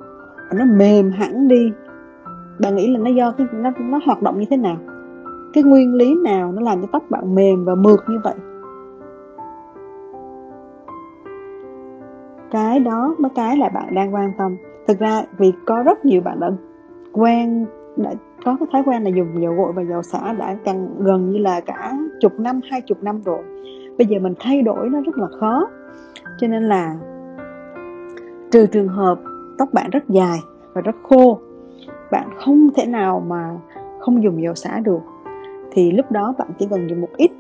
và 0.50 0.58
nó 0.58 0.66
mềm 0.66 1.12
hẳn 1.12 1.48
đi 1.48 1.72
bạn 2.60 2.76
nghĩ 2.76 2.88
là 2.88 3.00
nó 3.00 3.10
do 3.10 3.32
cái 3.38 3.48
nó 3.54 3.72
nó 3.80 4.00
hoạt 4.06 4.22
động 4.22 4.40
như 4.40 4.46
thế 4.50 4.58
nào? 4.58 4.78
Cái 5.54 5.64
nguyên 5.64 5.94
lý 5.94 6.16
nào 6.16 6.52
nó 6.52 6.62
làm 6.62 6.82
cho 6.82 6.88
tóc 6.92 7.04
bạn 7.10 7.36
mềm 7.36 7.66
và 7.66 7.76
mượt 7.76 8.00
như 8.08 8.20
vậy? 8.24 8.36
Cái 12.52 12.80
đó 12.80 13.16
mới 13.18 13.30
cái 13.36 13.58
là 13.58 13.70
bạn 13.70 13.96
đang 13.96 14.14
quan 14.14 14.32
tâm. 14.38 14.58
Thực 14.88 15.00
ra 15.00 15.24
vì 15.38 15.52
có 15.66 15.84
rất 15.84 16.06
nhiều 16.06 16.22
bạn 16.22 16.40
đã 16.40 16.52
quen, 17.14 17.66
đã 17.98 18.14
có 18.46 18.58
cái 18.60 18.68
thói 18.72 18.84
quen 18.86 19.04
là 19.04 19.10
dùng 19.10 19.42
dầu 19.42 19.54
gội 19.54 19.72
và 19.74 19.84
dầu 19.84 20.02
xả 20.02 20.34
đã 20.34 20.56
gần 20.66 20.96
gần 21.00 21.30
như 21.32 21.38
là 21.38 21.62
cả 21.62 21.98
chục 22.20 22.40
năm, 22.40 22.60
hai 22.72 22.82
chục 22.82 23.04
năm 23.04 23.22
rồi. 23.26 23.44
Bây 23.98 24.08
giờ 24.08 24.20
mình 24.20 24.34
thay 24.40 24.62
đổi 24.62 24.90
nó 24.90 25.02
rất 25.02 25.18
là 25.18 25.28
khó. 25.40 25.70
Cho 26.38 26.48
nên 26.48 26.64
là 26.64 26.96
trừ 28.52 28.66
trường 28.66 28.88
hợp 28.88 29.20
tóc 29.58 29.70
bạn 29.74 29.90
rất 29.90 30.10
dài 30.10 30.40
và 30.74 30.82
rất 30.82 30.96
khô, 31.04 31.40
bạn 32.12 32.30
không 32.46 32.70
thể 32.76 32.86
nào 32.86 33.24
mà 33.28 33.50
không 34.00 34.24
dùng 34.24 34.44
dầu 34.44 34.56
xả 34.56 34.80
được 34.80 35.00
thì 35.72 35.92
lúc 35.92 36.12
đó 36.12 36.34
bạn 36.40 36.48
chỉ 36.60 36.68
cần 36.70 36.90
dùng 36.90 37.02
một 37.02 37.10
ít 37.18 37.32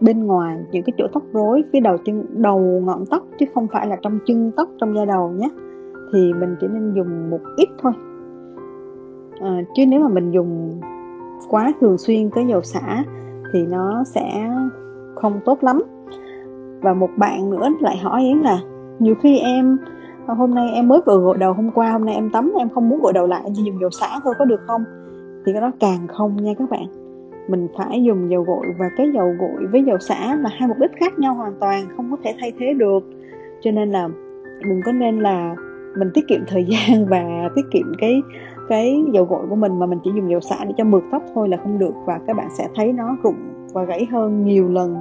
bên 0.00 0.26
ngoài 0.26 0.58
những 0.72 0.82
cái 0.82 0.94
chỗ 0.98 1.06
tóc 1.12 1.22
rối 1.32 1.64
phía 1.72 1.80
đầu 1.80 1.96
chân 2.04 2.26
đầu 2.42 2.58
ngọn 2.58 3.06
tóc 3.10 3.22
chứ 3.38 3.46
không 3.54 3.66
phải 3.72 3.86
là 3.86 3.96
trong 4.02 4.18
chân 4.26 4.50
tóc 4.56 4.68
trong 4.80 4.96
da 4.96 5.04
đầu 5.04 5.30
nhé 5.30 5.48
thì 6.12 6.32
mình 6.32 6.56
chỉ 6.60 6.66
nên 6.66 6.94
dùng 6.94 7.30
một 7.30 7.40
ít 7.56 7.68
thôi. 7.82 7.92
À, 9.40 9.62
chứ 9.76 9.86
nếu 9.86 10.00
mà 10.00 10.08
mình 10.08 10.30
dùng 10.30 10.80
quá 11.48 11.72
thường 11.80 11.98
xuyên 11.98 12.30
cái 12.30 12.46
dầu 12.46 12.62
xả 12.62 13.04
thì 13.52 13.66
nó 13.66 14.04
sẽ 14.04 14.50
không 15.14 15.40
tốt 15.44 15.64
lắm. 15.64 15.82
Và 16.80 16.94
một 16.94 17.10
bạn 17.16 17.50
nữa 17.50 17.68
lại 17.80 17.96
hỏi 17.96 18.22
yến 18.22 18.38
là 18.38 18.58
nhiều 18.98 19.14
khi 19.22 19.38
em 19.38 19.78
hôm 20.26 20.54
nay 20.54 20.70
em 20.74 20.88
mới 20.88 21.00
vừa 21.06 21.18
gội 21.18 21.38
đầu 21.38 21.52
hôm 21.52 21.70
qua 21.70 21.92
hôm 21.92 22.04
nay 22.04 22.14
em 22.14 22.30
tắm 22.30 22.52
em 22.58 22.68
không 22.68 22.88
muốn 22.88 23.00
gội 23.02 23.12
đầu 23.12 23.26
lại 23.26 23.40
em 23.44 23.52
chỉ 23.56 23.62
dùng 23.62 23.80
dầu 23.80 23.90
xả 23.90 24.20
thôi 24.24 24.34
có 24.38 24.44
được 24.44 24.60
không? 24.66 24.84
Thì 25.46 25.52
cái 25.52 25.60
đó 25.60 25.70
càng 25.80 26.06
không 26.08 26.36
nha 26.36 26.52
các 26.58 26.70
bạn 26.70 27.03
mình 27.48 27.68
phải 27.76 28.04
dùng 28.04 28.30
dầu 28.30 28.42
gội 28.42 28.66
và 28.78 28.86
cái 28.96 29.10
dầu 29.14 29.34
gội 29.38 29.66
với 29.72 29.82
dầu 29.82 29.98
xả 29.98 30.34
là 30.34 30.50
hai 30.52 30.68
mục 30.68 30.78
đích 30.78 30.92
khác 30.96 31.18
nhau 31.18 31.34
hoàn 31.34 31.52
toàn 31.60 31.84
không 31.96 32.10
có 32.10 32.16
thể 32.24 32.34
thay 32.40 32.52
thế 32.58 32.74
được. 32.74 33.04
Cho 33.60 33.70
nên 33.70 33.90
là 33.90 34.08
đừng 34.64 34.80
có 34.84 34.92
nên 34.92 35.20
là 35.20 35.54
mình 35.98 36.10
tiết 36.14 36.28
kiệm 36.28 36.40
thời 36.46 36.64
gian 36.68 37.06
và 37.06 37.50
tiết 37.54 37.64
kiệm 37.70 37.86
cái 37.98 38.22
cái 38.68 39.04
dầu 39.12 39.24
gội 39.24 39.46
của 39.50 39.56
mình 39.56 39.78
mà 39.78 39.86
mình 39.86 39.98
chỉ 40.04 40.10
dùng 40.16 40.30
dầu 40.30 40.40
xả 40.40 40.64
để 40.64 40.74
cho 40.76 40.84
mượt 40.84 41.02
tóc 41.12 41.22
thôi 41.34 41.48
là 41.48 41.56
không 41.56 41.78
được 41.78 41.94
và 42.06 42.20
các 42.26 42.36
bạn 42.36 42.48
sẽ 42.58 42.68
thấy 42.74 42.92
nó 42.92 43.16
rụng 43.22 43.36
và 43.72 43.84
gãy 43.84 44.06
hơn 44.10 44.44
nhiều 44.44 44.68
lần. 44.68 44.96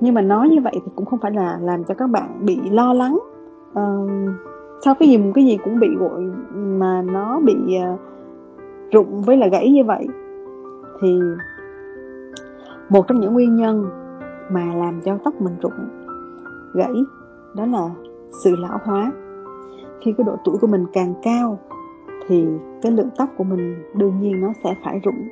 Nhưng 0.00 0.14
mà 0.14 0.20
nói 0.20 0.48
như 0.48 0.60
vậy 0.60 0.72
thì 0.74 0.92
cũng 0.94 1.06
không 1.06 1.18
phải 1.22 1.30
là 1.30 1.58
làm 1.62 1.84
cho 1.84 1.94
các 1.94 2.10
bạn 2.10 2.46
bị 2.46 2.60
lo 2.70 2.92
lắng. 2.92 3.18
Uh, 3.70 4.10
sau 4.84 4.94
khi 4.94 5.06
dùng 5.06 5.32
cái 5.32 5.44
gì 5.46 5.58
cũng 5.64 5.80
bị 5.80 5.88
gội 5.98 6.32
mà 6.54 7.02
nó 7.02 7.40
bị 7.40 7.54
uh, 7.54 8.00
rụng 8.92 9.22
với 9.22 9.36
là 9.36 9.46
gãy 9.46 9.70
như 9.70 9.84
vậy 9.84 10.06
thì 11.00 11.20
một 12.88 13.04
trong 13.08 13.20
những 13.20 13.32
nguyên 13.32 13.56
nhân 13.56 13.84
mà 14.50 14.74
làm 14.74 15.00
cho 15.04 15.18
tóc 15.24 15.40
mình 15.40 15.54
rụng 15.62 15.88
gãy 16.74 16.92
đó 17.56 17.66
là 17.66 17.90
sự 18.44 18.56
lão 18.56 18.78
hóa. 18.84 19.12
Khi 20.00 20.12
cái 20.12 20.24
độ 20.24 20.36
tuổi 20.44 20.56
của 20.60 20.66
mình 20.66 20.86
càng 20.92 21.14
cao 21.22 21.58
thì 22.28 22.46
cái 22.82 22.92
lượng 22.92 23.10
tóc 23.18 23.28
của 23.36 23.44
mình 23.44 23.76
đương 23.94 24.20
nhiên 24.20 24.40
nó 24.40 24.52
sẽ 24.64 24.74
phải 24.84 25.00
rụng. 25.04 25.28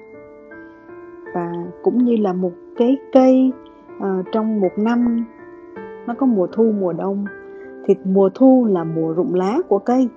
Và 1.35 1.53
cũng 1.83 2.05
như 2.05 2.17
là 2.17 2.33
một 2.33 2.53
cái 2.77 2.97
cây 3.13 3.53
uh, 3.97 4.27
trong 4.33 4.61
một 4.61 4.73
năm 4.77 5.25
nó 6.07 6.15
có 6.15 6.27
mùa 6.27 6.47
thu 6.53 6.73
mùa 6.81 6.93
đông 6.93 7.25
thì 7.87 7.95
mùa 8.05 8.29
thu 8.35 8.67
là 8.71 8.85
mùa 8.85 9.13
rụng 9.13 9.35
lá 9.35 9.59
của 9.69 9.79
cây. 9.79 10.09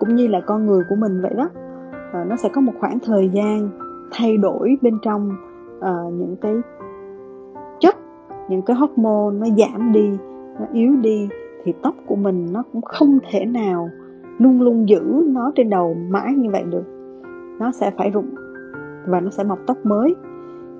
Cũng 0.00 0.14
như 0.14 0.28
là 0.28 0.40
con 0.46 0.66
người 0.66 0.84
của 0.88 0.96
mình 0.96 1.20
vậy 1.22 1.34
đó. 1.36 1.48
Ờ, 2.12 2.24
nó 2.24 2.36
sẽ 2.36 2.48
có 2.48 2.60
một 2.60 2.72
khoảng 2.80 2.98
thời 2.98 3.28
gian 3.28 3.68
thay 4.10 4.36
đổi 4.36 4.78
bên 4.82 4.98
trong 5.02 5.30
uh, 5.78 6.12
những 6.12 6.36
cái 6.40 6.54
chất 7.80 7.96
những 8.48 8.62
cái 8.62 8.76
hormone 8.76 9.36
nó 9.38 9.46
giảm 9.56 9.92
đi 9.92 10.10
nó 10.60 10.66
yếu 10.72 10.96
đi 10.96 11.28
thì 11.64 11.72
tóc 11.82 11.94
của 12.06 12.16
mình 12.16 12.46
nó 12.52 12.62
cũng 12.72 12.82
không 12.82 13.18
thể 13.30 13.44
nào 13.44 13.88
luôn 14.38 14.62
luôn 14.62 14.88
giữ 14.88 15.24
nó 15.26 15.52
trên 15.54 15.70
đầu 15.70 15.96
mãi 16.10 16.34
như 16.34 16.50
vậy 16.50 16.64
được. 16.70 16.84
Nó 17.58 17.72
sẽ 17.72 17.90
phải 17.98 18.10
rụng 18.10 18.34
và 19.06 19.20
nó 19.20 19.30
sẽ 19.30 19.44
mọc 19.44 19.58
tóc 19.66 19.76
mới. 19.84 20.14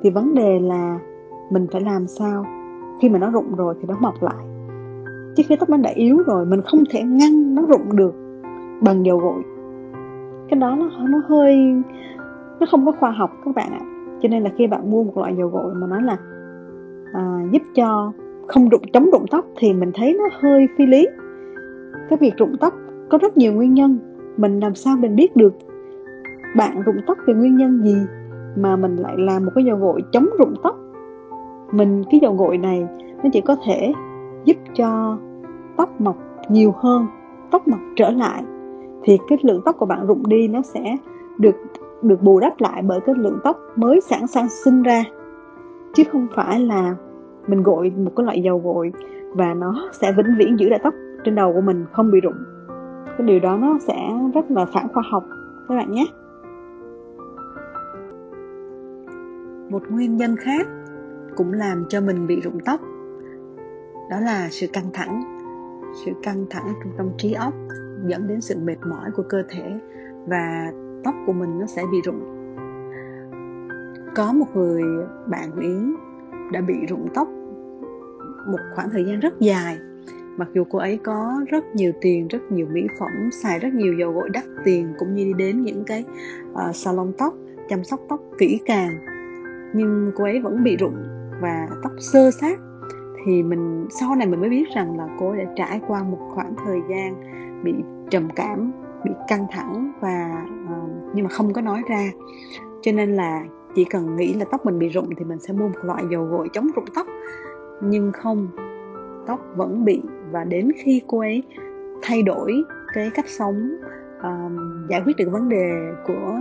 Thì 0.02 0.10
vấn 0.10 0.34
đề 0.34 0.58
là 0.60 0.98
mình 1.50 1.66
phải 1.72 1.80
làm 1.80 2.06
sao? 2.06 2.46
Khi 3.00 3.08
mà 3.08 3.18
nó 3.18 3.30
rụng 3.30 3.54
rồi 3.56 3.74
thì 3.80 3.84
nó 3.88 3.94
mọc 4.00 4.22
lại. 4.22 4.44
Chứ 5.36 5.42
khi 5.46 5.56
tóc 5.56 5.70
nó 5.70 5.76
đã 5.76 5.90
yếu 5.90 6.18
rồi 6.26 6.46
mình 6.46 6.60
không 6.62 6.80
thể 6.90 7.02
ngăn 7.02 7.54
nó 7.54 7.62
rụng 7.62 7.96
được 7.96 8.14
bằng 8.80 9.06
dầu 9.06 9.18
gội 9.18 9.42
cái 10.48 10.60
đó 10.60 10.76
nó 10.78 11.08
nó 11.08 11.22
hơi 11.28 11.56
nó 12.60 12.66
không 12.70 12.86
có 12.86 12.92
khoa 12.92 13.10
học 13.10 13.30
các 13.44 13.54
bạn 13.54 13.70
ạ. 13.72 13.80
Cho 14.22 14.28
nên 14.28 14.42
là 14.42 14.50
khi 14.58 14.66
bạn 14.66 14.90
mua 14.90 15.04
một 15.04 15.18
loại 15.18 15.34
dầu 15.38 15.48
gội 15.48 15.74
mà 15.74 15.86
nói 15.86 16.02
là 16.02 16.16
à, 17.12 17.42
giúp 17.52 17.62
cho 17.74 18.12
không 18.48 18.70
đụng 18.70 18.82
chống 18.92 19.10
rụng 19.12 19.24
tóc 19.30 19.44
thì 19.56 19.72
mình 19.72 19.90
thấy 19.94 20.16
nó 20.18 20.24
hơi 20.40 20.68
phi 20.78 20.86
lý. 20.86 21.08
Cái 22.08 22.18
việc 22.20 22.36
rụng 22.36 22.56
tóc 22.60 22.74
có 23.10 23.18
rất 23.18 23.36
nhiều 23.36 23.52
nguyên 23.52 23.74
nhân 23.74 23.98
mình 24.36 24.60
làm 24.60 24.74
sao 24.74 24.96
mình 24.96 25.16
biết 25.16 25.36
được 25.36 25.54
bạn 26.56 26.82
rụng 26.82 26.96
tóc 27.06 27.18
vì 27.26 27.34
nguyên 27.34 27.56
nhân 27.56 27.82
gì 27.82 27.96
mà 28.56 28.76
mình 28.76 28.96
lại 28.96 29.14
làm 29.18 29.44
một 29.44 29.52
cái 29.54 29.64
dầu 29.64 29.76
gội 29.76 30.02
chống 30.12 30.26
rụng 30.38 30.54
tóc. 30.62 30.76
Mình 31.72 32.02
cái 32.10 32.20
dầu 32.22 32.34
gội 32.34 32.58
này 32.58 32.86
nó 33.22 33.30
chỉ 33.32 33.40
có 33.40 33.56
thể 33.64 33.92
giúp 34.44 34.56
cho 34.74 35.18
tóc 35.76 36.00
mọc 36.00 36.16
nhiều 36.48 36.74
hơn 36.76 37.06
tóc 37.50 37.68
mọc 37.68 37.80
trở 37.96 38.10
lại 38.10 38.42
thì 39.04 39.18
cái 39.28 39.38
lượng 39.42 39.62
tóc 39.64 39.76
của 39.78 39.86
bạn 39.86 40.06
rụng 40.06 40.28
đi 40.28 40.48
nó 40.48 40.62
sẽ 40.62 40.96
được 41.38 41.54
được 42.02 42.22
bù 42.22 42.40
đắp 42.40 42.60
lại 42.60 42.82
bởi 42.82 43.00
cái 43.00 43.14
lượng 43.18 43.38
tóc 43.44 43.56
mới 43.76 44.00
sẵn 44.00 44.26
sàng 44.26 44.48
sinh 44.48 44.82
ra. 44.82 45.04
Chứ 45.94 46.02
không 46.12 46.26
phải 46.34 46.60
là 46.60 46.94
mình 47.46 47.62
gội 47.62 47.92
một 47.96 48.12
cái 48.16 48.24
loại 48.24 48.42
dầu 48.42 48.58
gội 48.64 48.92
và 49.34 49.54
nó 49.54 49.88
sẽ 49.92 50.12
vĩnh 50.12 50.34
viễn 50.38 50.58
giữ 50.58 50.68
lại 50.68 50.80
tóc 50.82 50.94
trên 51.24 51.34
đầu 51.34 51.52
của 51.52 51.60
mình 51.60 51.84
không 51.92 52.10
bị 52.10 52.20
rụng. 52.20 52.44
Cái 53.18 53.26
điều 53.26 53.40
đó 53.40 53.56
nó 53.56 53.78
sẽ 53.78 53.96
rất 54.34 54.50
là 54.50 54.64
phản 54.64 54.88
khoa 54.94 55.02
học, 55.10 55.24
các 55.68 55.74
bạn 55.74 55.92
nhé. 55.92 56.06
Một 59.70 59.82
nguyên 59.90 60.16
nhân 60.16 60.36
khác 60.36 60.66
cũng 61.36 61.52
làm 61.52 61.84
cho 61.88 62.00
mình 62.00 62.26
bị 62.26 62.40
rụng 62.40 62.58
tóc, 62.64 62.80
đó 64.10 64.20
là 64.20 64.48
sự 64.50 64.66
căng 64.72 64.90
thẳng. 64.92 65.22
Sự 66.04 66.12
căng 66.22 66.46
thẳng 66.50 66.72
trong 66.84 66.92
tâm 66.96 67.10
trí 67.18 67.32
óc 67.32 67.54
dẫn 68.06 68.28
đến 68.28 68.40
sự 68.40 68.54
mệt 68.64 68.76
mỏi 68.88 69.10
của 69.16 69.22
cơ 69.28 69.42
thể 69.48 69.80
và 70.26 70.72
tóc 71.04 71.14
của 71.26 71.32
mình 71.32 71.58
nó 71.58 71.66
sẽ 71.66 71.82
bị 71.92 71.98
rụng. 72.04 72.20
Có 74.14 74.32
một 74.32 74.46
người 74.54 74.82
bạn 75.26 75.50
của 75.54 75.60
yến 75.60 75.94
đã 76.52 76.60
bị 76.60 76.74
rụng 76.88 77.08
tóc 77.14 77.28
một 78.46 78.58
khoảng 78.74 78.90
thời 78.90 79.04
gian 79.04 79.20
rất 79.20 79.40
dài. 79.40 79.78
Mặc 80.36 80.48
dù 80.54 80.64
cô 80.70 80.78
ấy 80.78 81.00
có 81.04 81.40
rất 81.48 81.64
nhiều 81.74 81.92
tiền 82.00 82.28
rất 82.28 82.52
nhiều 82.52 82.66
mỹ 82.72 82.86
phẩm 83.00 83.30
xài 83.42 83.58
rất 83.58 83.74
nhiều 83.74 83.94
dầu 83.94 84.12
gội 84.12 84.28
đắt 84.32 84.44
tiền 84.64 84.94
cũng 84.98 85.14
như 85.14 85.24
đi 85.24 85.32
đến 85.32 85.62
những 85.62 85.84
cái 85.84 86.04
uh, 86.52 86.76
salon 86.76 87.12
tóc 87.18 87.34
chăm 87.68 87.84
sóc 87.84 88.00
tóc 88.08 88.20
kỹ 88.38 88.60
càng 88.66 88.90
nhưng 89.74 90.12
cô 90.14 90.24
ấy 90.24 90.40
vẫn 90.40 90.64
bị 90.64 90.76
rụng 90.76 90.96
và 91.40 91.68
tóc 91.82 91.92
sơ 91.98 92.30
sát 92.30 92.58
thì 93.24 93.42
mình 93.42 93.86
sau 93.90 94.14
này 94.14 94.26
mình 94.26 94.40
mới 94.40 94.50
biết 94.50 94.64
rằng 94.74 94.98
là 94.98 95.08
cô 95.18 95.28
ấy 95.28 95.38
đã 95.38 95.52
trải 95.56 95.80
qua 95.86 96.02
một 96.02 96.18
khoảng 96.34 96.54
thời 96.64 96.80
gian 96.90 97.14
bị 97.64 97.74
trầm 98.10 98.28
cảm 98.36 98.72
bị 99.04 99.10
căng 99.28 99.46
thẳng 99.50 99.92
và 100.00 100.44
uh, 100.64 100.90
nhưng 101.14 101.24
mà 101.24 101.28
không 101.28 101.52
có 101.52 101.60
nói 101.60 101.82
ra. 101.88 102.10
Cho 102.80 102.92
nên 102.92 103.12
là 103.12 103.44
chỉ 103.74 103.84
cần 103.84 104.16
nghĩ 104.16 104.34
là 104.34 104.44
tóc 104.50 104.66
mình 104.66 104.78
bị 104.78 104.88
rụng 104.88 105.10
thì 105.16 105.24
mình 105.24 105.38
sẽ 105.38 105.54
mua 105.54 105.68
một 105.68 105.78
loại 105.82 106.04
dầu 106.10 106.24
gội 106.24 106.48
chống 106.52 106.68
rụng 106.76 106.84
tóc. 106.94 107.06
Nhưng 107.82 108.12
không 108.12 108.48
tóc 109.26 109.40
vẫn 109.56 109.84
bị 109.84 110.02
và 110.30 110.44
đến 110.44 110.72
khi 110.76 111.02
cô 111.06 111.18
ấy 111.18 111.42
thay 112.02 112.22
đổi 112.22 112.64
cái 112.94 113.10
cách 113.14 113.28
sống 113.28 113.70
uh, 114.18 114.52
giải 114.88 115.02
quyết 115.04 115.16
được 115.16 115.28
vấn 115.32 115.48
đề 115.48 115.92
của 116.06 116.38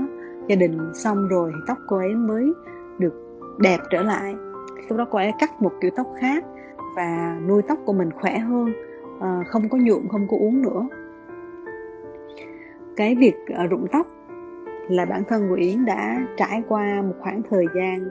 gia 0.47 0.55
đình 0.55 0.77
xong 0.93 1.27
rồi 1.27 1.51
thì 1.53 1.59
tóc 1.67 1.77
cô 1.87 1.97
ấy 1.97 2.15
mới 2.15 2.53
được 2.99 3.13
đẹp 3.59 3.77
trở 3.91 4.03
lại. 4.03 4.35
Lúc 4.89 4.97
đó 4.97 5.05
cô 5.11 5.17
ấy 5.17 5.31
cắt 5.39 5.61
một 5.61 5.71
kiểu 5.81 5.91
tóc 5.95 6.07
khác 6.21 6.45
và 6.95 7.39
nuôi 7.47 7.61
tóc 7.61 7.79
của 7.85 7.93
mình 7.93 8.09
khỏe 8.11 8.37
hơn 8.37 8.73
ờ, 9.19 9.43
không 9.47 9.69
có 9.69 9.77
nhuộm 9.77 10.07
không 10.07 10.27
có 10.27 10.37
uống 10.37 10.61
nữa. 10.61 10.87
Cái 12.95 13.15
việc 13.15 13.35
ờ, 13.55 13.67
rụng 13.67 13.87
tóc 13.91 14.07
là 14.89 15.05
bản 15.05 15.23
thân 15.29 15.49
của 15.49 15.55
yến 15.55 15.85
đã 15.85 16.21
trải 16.37 16.63
qua 16.67 17.01
một 17.01 17.15
khoảng 17.19 17.41
thời 17.49 17.65
gian 17.75 18.09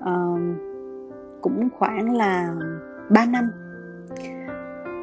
ờ, 0.00 0.38
cũng 1.40 1.68
khoảng 1.78 2.16
là 2.16 2.54
3 3.10 3.26
năm. 3.26 3.50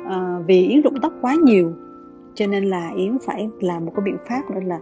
À, 0.05 0.39
vì 0.47 0.67
yến 0.67 0.81
rụng 0.81 0.95
tóc 1.01 1.13
quá 1.21 1.35
nhiều 1.43 1.73
cho 2.33 2.47
nên 2.47 2.65
là 2.65 2.91
yến 2.95 3.17
phải 3.19 3.49
làm 3.61 3.85
một 3.85 3.91
cái 3.95 4.03
biện 4.05 4.17
pháp 4.29 4.51
nữa 4.51 4.59
là 4.65 4.79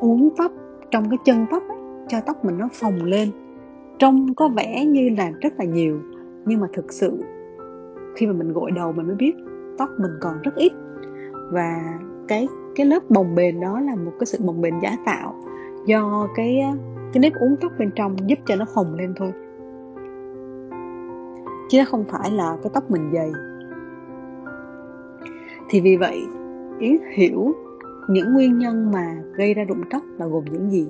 uống 0.00 0.28
tóc 0.36 0.52
trong 0.90 1.10
cái 1.10 1.18
chân 1.24 1.46
tóc 1.50 1.62
ấy, 1.68 1.78
cho 2.08 2.20
tóc 2.26 2.44
mình 2.44 2.58
nó 2.58 2.68
phồng 2.72 3.04
lên. 3.04 3.30
Trông 3.98 4.34
có 4.34 4.48
vẻ 4.48 4.84
như 4.84 5.08
là 5.08 5.32
rất 5.40 5.52
là 5.58 5.64
nhiều 5.64 6.00
nhưng 6.46 6.60
mà 6.60 6.66
thực 6.72 6.92
sự, 6.92 7.12
khi 8.16 8.26
mà 8.26 8.32
mình 8.32 8.52
gội 8.52 8.70
đầu 8.70 8.92
mình 8.92 9.06
mới 9.06 9.16
biết 9.16 9.34
tóc 9.78 9.90
mình 9.98 10.12
còn 10.20 10.42
rất 10.42 10.54
ít. 10.54 10.72
Và 11.52 11.98
cái 12.28 12.48
cái 12.74 12.86
lớp 12.86 13.10
bồng 13.10 13.34
bềnh 13.34 13.60
đó 13.60 13.80
là 13.80 13.94
một 13.94 14.12
cái 14.18 14.26
sự 14.26 14.38
bồng 14.44 14.60
bềnh 14.60 14.80
giả 14.82 14.96
tạo 15.06 15.34
do 15.86 16.28
cái 16.36 16.62
cái 17.12 17.20
nếp 17.20 17.32
uống 17.34 17.56
tóc 17.60 17.72
bên 17.78 17.90
trong 17.94 18.16
giúp 18.28 18.38
cho 18.46 18.56
nó 18.56 18.64
phồng 18.74 18.94
lên 18.94 19.14
thôi. 19.16 19.32
Chứ 21.68 21.84
không 21.88 22.04
phải 22.08 22.30
là 22.30 22.56
cái 22.62 22.70
tóc 22.74 22.90
mình 22.90 23.10
dày. 23.14 23.30
Thì 25.68 25.80
vì 25.80 25.96
vậy 25.96 26.22
yến 26.78 26.96
hiểu 27.14 27.54
những 28.08 28.34
nguyên 28.34 28.58
nhân 28.58 28.92
mà 28.92 29.16
gây 29.36 29.54
ra 29.54 29.64
rụng 29.64 29.82
tóc 29.90 30.02
là 30.18 30.26
gồm 30.26 30.44
những 30.44 30.70
gì? 30.70 30.88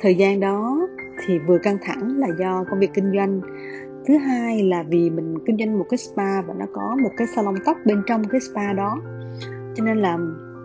Thời 0.00 0.14
gian 0.14 0.40
đó 0.40 0.88
thì 1.26 1.38
vừa 1.38 1.58
căng 1.58 1.78
thẳng 1.82 2.18
là 2.18 2.28
do 2.38 2.64
công 2.70 2.78
việc 2.78 2.90
kinh 2.94 3.12
doanh 3.14 3.40
thứ 4.06 4.16
hai 4.16 4.62
là 4.62 4.82
vì 4.88 5.10
mình 5.10 5.34
kinh 5.46 5.56
doanh 5.58 5.78
một 5.78 5.84
cái 5.90 5.98
spa 5.98 6.42
và 6.42 6.54
nó 6.58 6.66
có 6.72 6.96
một 7.02 7.10
cái 7.16 7.26
salon 7.26 7.54
tóc 7.64 7.76
bên 7.84 8.02
trong 8.06 8.24
cái 8.24 8.40
spa 8.40 8.72
đó. 8.72 9.00
Cho 9.74 9.84
nên 9.84 9.98
là 9.98 10.18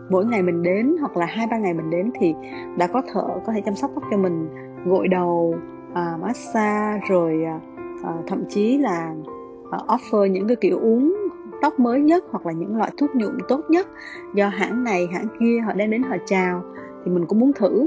mỗi 0.10 0.26
ngày 0.26 0.42
mình 0.42 0.64
đến 0.64 0.96
hoặc 1.00 1.18
là 1.18 1.26
hai 1.26 1.48
ba 1.52 1.58
ngày 1.58 1.74
mình 1.74 1.90
đến 1.90 2.12
thì 2.20 2.34
đã 2.78 2.88
có 2.88 3.02
thợ 3.14 3.28
có 3.46 3.54
thể 3.54 3.62
chăm 3.66 3.76
sóc 3.76 3.92
tóc 3.96 4.04
cho 4.12 4.18
mình. 4.18 4.48
Gội 4.86 5.08
đầu 5.08 5.56
uh, 5.92 6.22
massage 6.22 7.00
rồi 7.10 7.44
uh, 8.02 8.28
thậm 8.28 8.44
chí 8.50 8.78
là 8.78 9.14
uh, 9.62 9.88
offer 9.88 10.26
những 10.26 10.48
cái 10.48 10.56
kiểu 10.56 10.80
uống 10.80 11.16
tóc 11.62 11.80
mới 11.80 12.02
nhất 12.02 12.24
hoặc 12.30 12.46
là 12.46 12.52
những 12.52 12.78
loại 12.78 12.92
thuốc 12.98 13.16
nhuộm 13.16 13.38
tốt 13.48 13.62
nhất. 13.70 13.88
Do 14.34 14.48
hãng 14.48 14.84
này 14.84 15.08
hãng 15.14 15.28
kia 15.40 15.60
họ 15.66 15.74
đem 15.74 15.92
đến 15.92 16.04
họ 16.04 16.16
chào 16.26 16.64
thì 17.06 17.12
mình 17.12 17.26
cũng 17.26 17.40
muốn 17.40 17.54
thử 17.54 17.86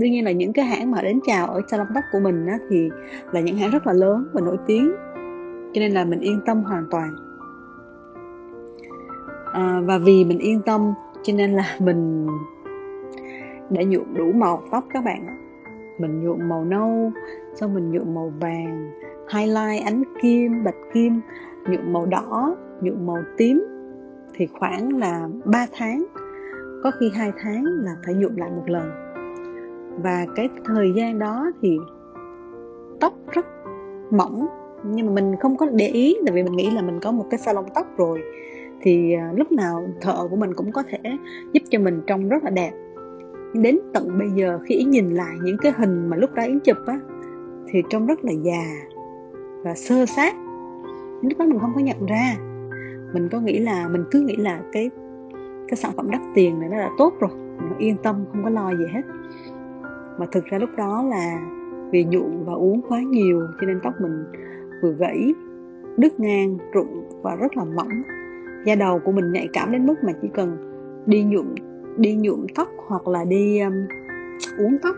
đương 0.00 0.10
nhiên 0.10 0.24
là 0.24 0.32
những 0.32 0.52
cái 0.52 0.64
hãng 0.64 0.90
mà 0.90 1.02
đến 1.02 1.20
chào 1.26 1.46
ở 1.46 1.60
salon 1.68 1.86
tóc 1.94 2.04
của 2.12 2.20
mình 2.20 2.46
á, 2.46 2.58
thì 2.70 2.90
là 3.32 3.40
những 3.40 3.56
hãng 3.56 3.70
rất 3.70 3.86
là 3.86 3.92
lớn 3.92 4.26
và 4.32 4.40
nổi 4.40 4.56
tiếng. 4.66 4.92
Cho 5.72 5.80
nên 5.80 5.92
là 5.92 6.04
mình 6.04 6.20
yên 6.20 6.40
tâm 6.46 6.62
hoàn 6.62 6.84
toàn. 6.90 7.16
À, 9.52 9.80
và 9.84 9.98
vì 9.98 10.24
mình 10.24 10.38
yên 10.38 10.60
tâm 10.62 10.92
cho 11.22 11.32
nên 11.36 11.52
là 11.52 11.76
mình 11.78 12.26
đã 13.70 13.82
nhuộm 13.82 14.14
đủ 14.14 14.32
màu 14.32 14.62
tóc 14.70 14.84
các 14.92 15.04
bạn 15.04 15.26
ạ. 15.26 15.36
Mình 15.98 16.24
nhuộm 16.24 16.48
màu 16.48 16.64
nâu 16.64 17.12
xong 17.54 17.74
mình 17.74 17.90
nhuộm 17.90 18.14
màu 18.14 18.32
vàng 18.40 18.90
highlight 19.34 19.84
ánh 19.84 20.02
kim 20.22 20.64
bạch 20.64 20.74
kim 20.94 21.20
nhuộm 21.68 21.92
màu 21.92 22.06
đỏ 22.06 22.56
nhuộm 22.80 23.06
màu 23.06 23.22
tím. 23.36 23.64
Thì 24.34 24.46
khoảng 24.46 24.96
là 24.96 25.28
3 25.44 25.66
tháng 25.72 26.04
có 26.82 26.90
khi 27.00 27.10
hai 27.14 27.32
tháng 27.42 27.64
là 27.64 27.96
phải 28.06 28.14
nhuộm 28.14 28.36
lại 28.36 28.50
một 28.50 28.64
lần 28.66 29.09
và 30.02 30.26
cái 30.36 30.48
thời 30.64 30.92
gian 30.92 31.18
đó 31.18 31.50
thì 31.62 31.78
tóc 33.00 33.12
rất 33.32 33.46
mỏng. 34.10 34.46
Nhưng 34.84 35.06
mà 35.06 35.12
mình 35.12 35.34
không 35.40 35.56
có 35.56 35.66
để 35.72 35.86
ý, 35.86 36.16
tại 36.26 36.34
vì 36.34 36.42
mình 36.42 36.52
nghĩ 36.52 36.70
là 36.70 36.82
mình 36.82 37.00
có 37.00 37.12
một 37.12 37.26
cái 37.30 37.38
salon 37.38 37.64
tóc 37.74 37.86
rồi. 37.96 38.22
Thì 38.82 39.14
à, 39.14 39.32
lúc 39.36 39.52
nào 39.52 39.88
thợ 40.00 40.28
của 40.30 40.36
mình 40.36 40.54
cũng 40.54 40.72
có 40.72 40.82
thể 40.88 40.98
giúp 41.52 41.62
cho 41.70 41.78
mình 41.78 42.00
trông 42.06 42.28
rất 42.28 42.44
là 42.44 42.50
đẹp. 42.50 42.72
Đến 43.54 43.78
tận 43.94 44.18
bây 44.18 44.28
giờ 44.30 44.58
khi 44.64 44.74
ý 44.74 44.84
nhìn 44.84 45.10
lại 45.10 45.34
những 45.42 45.56
cái 45.62 45.72
hình 45.76 46.10
mà 46.10 46.16
lúc 46.16 46.34
đó 46.34 46.42
yến 46.42 46.60
chụp 46.60 46.76
á, 46.86 47.00
thì 47.68 47.82
trông 47.90 48.06
rất 48.06 48.24
là 48.24 48.32
già 48.32 48.64
và 49.64 49.74
sơ 49.74 50.06
sát. 50.06 50.34
Lúc 51.22 51.38
đó 51.38 51.44
mình 51.44 51.58
không 51.58 51.72
có 51.74 51.80
nhận 51.80 52.06
ra. 52.06 52.36
Mình 53.14 53.28
có 53.32 53.40
nghĩ 53.40 53.58
là, 53.58 53.88
mình 53.88 54.04
cứ 54.10 54.20
nghĩ 54.20 54.36
là 54.36 54.60
cái 54.72 54.90
cái 55.68 55.76
sản 55.76 55.92
phẩm 55.96 56.10
đắt 56.10 56.20
tiền 56.34 56.60
này 56.60 56.68
nó 56.68 56.76
đã 56.76 56.90
tốt 56.98 57.14
rồi. 57.20 57.30
Mình 57.34 57.78
yên 57.78 57.96
tâm, 58.02 58.24
không 58.32 58.44
có 58.44 58.50
lo 58.50 58.70
gì 58.76 58.84
hết 58.92 59.02
mà 60.20 60.26
thực 60.32 60.44
ra 60.44 60.58
lúc 60.58 60.70
đó 60.76 61.04
là 61.10 61.40
vì 61.90 62.04
nhuộm 62.04 62.44
và 62.44 62.52
uống 62.52 62.80
quá 62.88 63.00
nhiều 63.00 63.40
cho 63.60 63.66
nên 63.66 63.80
tóc 63.82 63.94
mình 64.00 64.24
vừa 64.82 64.92
gãy 64.92 65.34
đứt 65.96 66.20
ngang 66.20 66.58
rụng 66.72 67.04
và 67.22 67.36
rất 67.36 67.56
là 67.56 67.64
mỏng. 67.64 68.02
Da 68.64 68.74
đầu 68.74 68.98
của 69.04 69.12
mình 69.12 69.32
nhạy 69.32 69.48
cảm 69.52 69.72
đến 69.72 69.86
mức 69.86 69.94
mà 70.04 70.12
chỉ 70.22 70.28
cần 70.34 70.56
đi 71.06 71.22
nhuộm 71.22 71.54
đi 71.96 72.14
nhuộm 72.14 72.46
tóc 72.54 72.68
hoặc 72.88 73.08
là 73.08 73.24
đi 73.24 73.60
um, 73.60 73.72
uống 74.58 74.76
tóc 74.82 74.96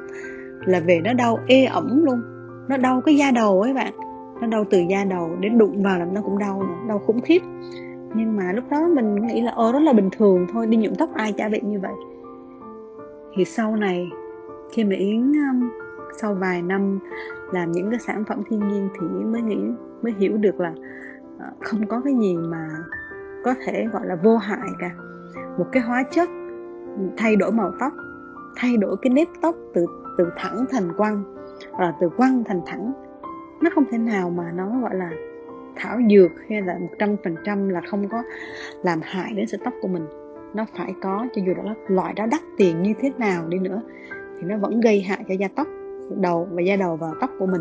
là 0.65 0.81
về 0.81 1.01
nó 1.05 1.13
đau 1.13 1.39
ê 1.47 1.65
ẩm 1.65 2.05
luôn. 2.05 2.23
Nó 2.69 2.77
đau 2.77 3.01
cái 3.01 3.17
da 3.17 3.31
đầu 3.31 3.61
ấy 3.61 3.75
bạn. 3.75 3.93
Nó 4.41 4.47
đau 4.47 4.65
từ 4.71 4.79
da 4.91 5.05
đầu 5.05 5.31
đến 5.41 5.59
đụng 5.59 5.83
vào 5.83 5.99
là 5.99 6.05
nó 6.05 6.21
cũng 6.23 6.39
đau 6.39 6.63
nữa, 6.63 6.89
đau 6.89 6.99
khủng 6.99 7.21
khiếp. 7.21 7.43
Nhưng 8.15 8.37
mà 8.37 8.53
lúc 8.53 8.65
đó 8.71 8.89
mình 8.89 9.15
nghĩ 9.27 9.43
là 9.43 9.53
ồ 9.53 9.73
rất 9.73 9.83
là 9.83 9.93
bình 9.93 10.09
thường 10.19 10.47
thôi 10.53 10.67
đi 10.67 10.77
nhuộm 10.77 10.95
tóc 10.95 11.11
ai 11.15 11.33
chả 11.33 11.49
bị 11.49 11.61
như 11.63 11.81
vậy. 11.81 11.95
Thì 13.37 13.45
sau 13.45 13.77
này 13.77 14.11
khi 14.73 14.85
mà 14.85 14.97
yến 14.97 15.33
um, 15.33 15.71
sau 16.17 16.35
vài 16.35 16.63
năm 16.63 16.99
làm 17.53 17.73
những 17.73 17.91
cái 17.91 18.01
sản 18.01 18.25
phẩm 18.25 18.43
thiên 18.51 18.69
nhiên 18.69 18.89
thì 18.95 19.07
yến 19.19 19.33
mới 19.33 19.43
nghĩ 19.43 19.61
mới 20.03 20.13
hiểu 20.13 20.37
được 20.37 20.61
là 20.61 20.71
uh, 20.71 21.61
không 21.61 21.87
có 21.87 22.01
cái 22.05 22.15
gì 22.21 22.37
mà 22.37 22.69
có 23.45 23.55
thể 23.65 23.87
gọi 23.93 24.07
là 24.07 24.17
vô 24.23 24.37
hại 24.37 24.69
cả. 24.79 24.91
Một 25.59 25.67
cái 25.73 25.83
hóa 25.83 26.03
chất 26.11 26.29
thay 27.17 27.37
đổi 27.37 27.53
màu 27.53 27.73
tóc 27.81 27.93
thay 28.57 28.77
đổi 28.77 28.97
cái 29.03 29.11
nếp 29.11 29.29
tóc 29.43 29.57
từ 29.75 29.87
từ 30.19 30.31
thẳng 30.37 30.65
thành 30.71 30.97
quăng 30.97 31.23
hoặc 31.71 31.95
từ 32.01 32.09
quăng 32.09 32.45
thành 32.45 32.61
thẳng 32.67 32.93
nó 33.63 33.71
không 33.75 33.85
thể 33.91 33.99
nào 33.99 34.31
mà 34.31 34.53
nó 34.55 34.81
gọi 34.81 34.95
là 34.97 35.11
thảo 35.77 35.99
dược 36.11 36.31
hay 36.49 36.63
là 36.63 36.79
một 36.79 36.89
trăm 36.99 37.17
phần 37.25 37.35
trăm 37.45 37.69
là 37.69 37.81
không 37.91 38.09
có 38.09 38.23
làm 38.83 39.01
hại 39.03 39.33
đến 39.35 39.47
sợi 39.47 39.61
tóc 39.65 39.75
của 39.83 39.89
mình. 39.89 40.07
Nó 40.55 40.65
phải 40.77 40.95
có 41.03 41.27
cho 41.35 41.43
dù 41.47 41.55
đó 41.55 41.75
loại 41.89 42.15
đó 42.15 42.27
đắt 42.31 42.41
tiền 42.57 42.83
như 42.83 42.95
thế 43.01 43.13
nào 43.19 43.47
đi 43.49 43.59
nữa 43.59 43.83
thì 44.43 44.49
nó 44.49 44.57
vẫn 44.57 44.81
gây 44.81 45.03
hại 45.03 45.25
cho 45.29 45.35
da 45.35 45.49
tóc 45.57 45.67
đầu 46.21 46.49
và 46.53 46.63
da 46.63 46.77
đầu 46.77 46.97
và 46.97 47.11
tóc 47.21 47.31
của 47.39 47.47
mình. 47.47 47.61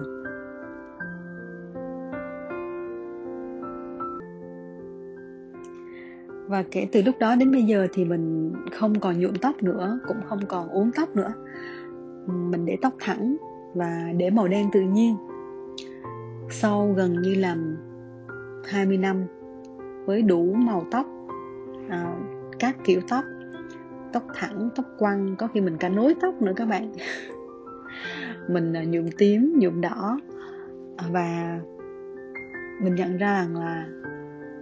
Và 6.48 6.64
kể 6.72 6.88
từ 6.92 7.02
lúc 7.02 7.16
đó 7.20 7.36
đến 7.36 7.52
bây 7.52 7.64
giờ 7.64 7.88
thì 7.94 8.06
mình 8.06 8.54
không 8.72 9.00
còn 9.00 9.20
nhuộm 9.20 9.34
tóc 9.42 9.64
nữa 9.64 10.00
cũng 10.08 10.18
không 10.26 10.40
còn 10.48 10.70
uống 10.70 10.92
tóc 10.96 11.16
nữa. 11.16 11.34
Mình 12.28 12.66
để 12.66 12.78
tóc 12.82 12.94
thẳng 13.00 13.36
và 13.74 14.12
để 14.18 14.30
màu 14.30 14.48
đen 14.48 14.70
tự 14.74 14.82
nhiên. 14.82 15.16
Sau 16.50 16.94
gần 16.98 17.22
như 17.22 17.36
là 17.36 17.56
20 18.66 18.98
năm 18.98 19.24
với 20.06 20.22
đủ 20.22 20.54
màu 20.54 20.86
tóc 20.92 21.06
à, 21.90 22.16
các 22.60 22.76
kiểu 22.84 23.02
tóc 23.10 23.24
tóc 24.14 24.24
thẳng 24.34 24.70
tóc 24.76 24.86
quăng 24.98 25.36
có 25.36 25.48
khi 25.48 25.62
mình 25.62 25.78
cả 25.78 25.90
nối 25.90 26.16
tóc 26.22 26.42
nữa 26.42 26.54
các 26.56 26.66
bạn. 26.66 26.92
Mình 28.48 28.74
à, 28.74 28.84
nhuộm 28.84 29.06
tím 29.18 29.54
nhuộm 29.60 29.82
đỏ. 29.82 30.20
Và 31.12 31.60
mình 32.82 32.96
nhận 32.96 33.18
ra 33.18 33.34
rằng 33.34 33.56
là 33.56 33.88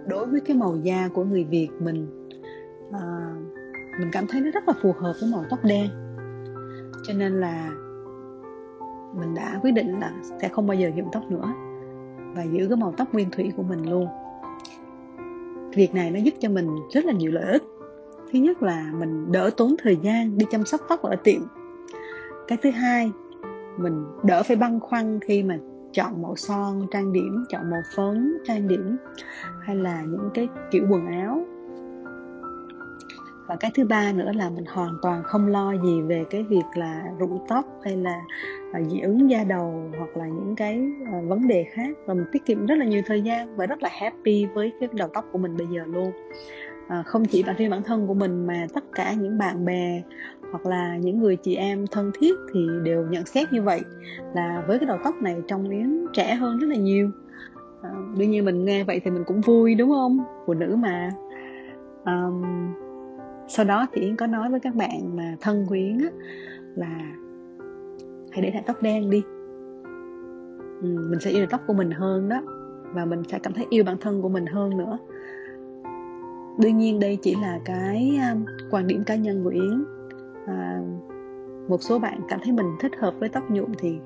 đối 0.06 0.26
với 0.26 0.40
cái 0.40 0.56
màu 0.56 0.76
da 0.76 1.08
của 1.14 1.24
người 1.24 1.44
việt 1.44 1.68
mình 1.78 2.28
à, 2.92 3.34
mình 3.98 4.08
cảm 4.12 4.26
thấy 4.26 4.40
nó 4.40 4.50
rất 4.50 4.68
là 4.68 4.74
phù 4.82 4.92
hợp 4.92 5.12
với 5.20 5.30
màu 5.32 5.44
tóc 5.50 5.64
đen. 5.64 5.86
Cho 7.06 7.14
nên 7.14 7.32
là 7.32 7.70
mình 9.14 9.34
đã 9.34 9.58
quyết 9.62 9.72
định 9.72 10.00
là 10.00 10.12
sẽ 10.40 10.48
không 10.48 10.66
bao 10.66 10.74
giờ 10.74 10.90
nhuộm 10.94 11.06
tóc 11.12 11.30
nữa 11.30 11.52
và 12.34 12.42
giữ 12.42 12.68
cái 12.68 12.76
màu 12.76 12.94
tóc 12.96 13.14
nguyên 13.14 13.30
thủy 13.30 13.52
của 13.56 13.62
mình 13.62 13.90
luôn. 13.90 14.06
Việc 15.74 15.94
này 15.94 16.10
nó 16.10 16.18
giúp 16.18 16.34
cho 16.40 16.48
mình 16.48 16.66
rất 16.90 17.04
là 17.04 17.12
nhiều 17.12 17.32
lợi 17.32 17.52
ích 17.52 17.62
thứ 18.32 18.38
nhất 18.38 18.62
là 18.62 18.90
mình 18.98 19.32
đỡ 19.32 19.50
tốn 19.56 19.74
thời 19.82 19.96
gian 19.96 20.38
đi 20.38 20.46
chăm 20.50 20.64
sóc 20.64 20.80
tóc 20.88 21.02
ở 21.02 21.16
tiệm. 21.24 21.40
Cái 22.48 22.58
thứ 22.62 22.70
hai, 22.70 23.12
mình 23.76 24.04
đỡ 24.22 24.42
phải 24.42 24.56
băn 24.56 24.80
khoăn 24.80 25.20
khi 25.20 25.42
mà 25.42 25.58
chọn 25.92 26.22
màu 26.22 26.36
son, 26.36 26.86
trang 26.90 27.12
điểm, 27.12 27.44
chọn 27.48 27.70
màu 27.70 27.80
phấn, 27.96 28.38
trang 28.44 28.68
điểm, 28.68 28.96
hay 29.62 29.76
là 29.76 30.02
những 30.02 30.30
cái 30.34 30.48
kiểu 30.70 30.86
quần 30.90 31.06
áo. 31.06 31.44
Và 33.46 33.56
cái 33.56 33.70
thứ 33.74 33.84
ba 33.84 34.12
nữa 34.12 34.32
là 34.32 34.50
mình 34.50 34.64
hoàn 34.68 34.98
toàn 35.02 35.22
không 35.22 35.46
lo 35.46 35.72
gì 35.72 36.02
về 36.02 36.24
cái 36.30 36.42
việc 36.42 36.64
là 36.74 37.02
rụng 37.18 37.44
tóc 37.48 37.64
hay 37.84 37.96
là 37.96 38.20
à, 38.72 38.80
dị 38.82 39.00
ứng 39.00 39.30
da 39.30 39.44
đầu 39.44 39.90
hoặc 39.98 40.16
là 40.16 40.26
những 40.26 40.54
cái 40.56 40.92
à, 41.12 41.20
vấn 41.28 41.48
đề 41.48 41.66
khác. 41.72 41.96
Và 42.06 42.14
mình 42.14 42.26
tiết 42.32 42.46
kiệm 42.46 42.66
rất 42.66 42.74
là 42.78 42.84
nhiều 42.84 43.02
thời 43.06 43.22
gian 43.22 43.56
và 43.56 43.66
rất 43.66 43.82
là 43.82 43.88
happy 43.92 44.46
với 44.54 44.72
cái 44.80 44.88
đầu 44.92 45.08
tóc 45.14 45.24
của 45.32 45.38
mình 45.38 45.56
bây 45.56 45.66
giờ 45.66 45.82
luôn 45.86 46.12
à, 46.90 47.02
không 47.02 47.24
chỉ 47.24 47.42
bản 47.42 47.56
riêng 47.58 47.70
bản 47.70 47.82
thân 47.82 48.06
của 48.06 48.14
mình 48.14 48.46
mà 48.46 48.66
tất 48.74 48.84
cả 48.92 49.12
những 49.12 49.38
bạn 49.38 49.64
bè 49.64 50.02
hoặc 50.50 50.66
là 50.66 50.96
những 50.96 51.20
người 51.20 51.36
chị 51.36 51.54
em 51.54 51.86
thân 51.86 52.10
thiết 52.20 52.34
thì 52.52 52.66
đều 52.82 53.06
nhận 53.06 53.26
xét 53.26 53.52
như 53.52 53.62
vậy 53.62 53.80
là 54.34 54.64
với 54.66 54.78
cái 54.78 54.86
đầu 54.86 54.98
tóc 55.04 55.14
này 55.22 55.36
trông 55.48 55.70
yến 55.70 56.06
trẻ 56.12 56.34
hơn 56.34 56.58
rất 56.58 56.66
là 56.66 56.76
nhiều. 56.76 57.10
À, 57.82 57.90
đương 58.18 58.30
nhiên 58.30 58.44
mình 58.44 58.64
nghe 58.64 58.84
vậy 58.84 59.00
thì 59.04 59.10
mình 59.10 59.24
cũng 59.26 59.40
vui 59.40 59.74
đúng 59.74 59.90
không? 59.90 60.18
Phụ 60.46 60.54
nữ 60.54 60.76
mà. 60.78 61.10
À, 62.04 62.26
sau 63.48 63.64
đó 63.64 63.86
thì 63.92 64.02
yến 64.02 64.16
có 64.16 64.26
nói 64.26 64.50
với 64.50 64.60
các 64.60 64.74
bạn 64.74 65.16
mà 65.16 65.36
thân 65.40 65.66
của 65.68 65.74
yến 65.74 65.98
á, 65.98 66.10
là 66.76 67.00
hãy 68.32 68.42
để 68.42 68.50
lại 68.50 68.62
tóc 68.66 68.82
đen 68.82 69.10
đi. 69.10 69.22
Ừ, 70.82 71.08
mình 71.10 71.20
sẽ 71.20 71.30
yêu 71.30 71.46
tóc 71.50 71.60
của 71.66 71.74
mình 71.74 71.90
hơn 71.90 72.28
đó 72.28 72.42
và 72.94 73.04
mình 73.04 73.22
sẽ 73.28 73.38
cảm 73.38 73.52
thấy 73.52 73.66
yêu 73.70 73.84
bản 73.84 73.96
thân 74.00 74.22
của 74.22 74.28
mình 74.28 74.46
hơn 74.46 74.76
nữa 74.78 74.98
đương 76.60 76.78
nhiên 76.78 77.00
đây 77.00 77.18
chỉ 77.22 77.34
là 77.42 77.58
cái 77.64 78.20
quan 78.70 78.86
điểm 78.86 79.04
cá 79.04 79.14
nhân 79.14 79.44
của 79.44 79.50
yến. 79.50 79.84
À, 80.46 80.80
một 81.68 81.82
số 81.82 81.98
bạn 81.98 82.20
cảm 82.28 82.40
thấy 82.42 82.52
mình 82.52 82.66
thích 82.80 82.92
hợp 82.98 83.14
với 83.18 83.28
tóc 83.28 83.50
nhuộm 83.50 83.72
thì 83.78 83.98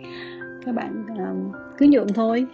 các 0.67 0.75
bạn 0.75 1.05
um, 1.09 1.53
cứ 1.79 1.87
nhuộm 1.87 2.07
thôi. 2.15 2.47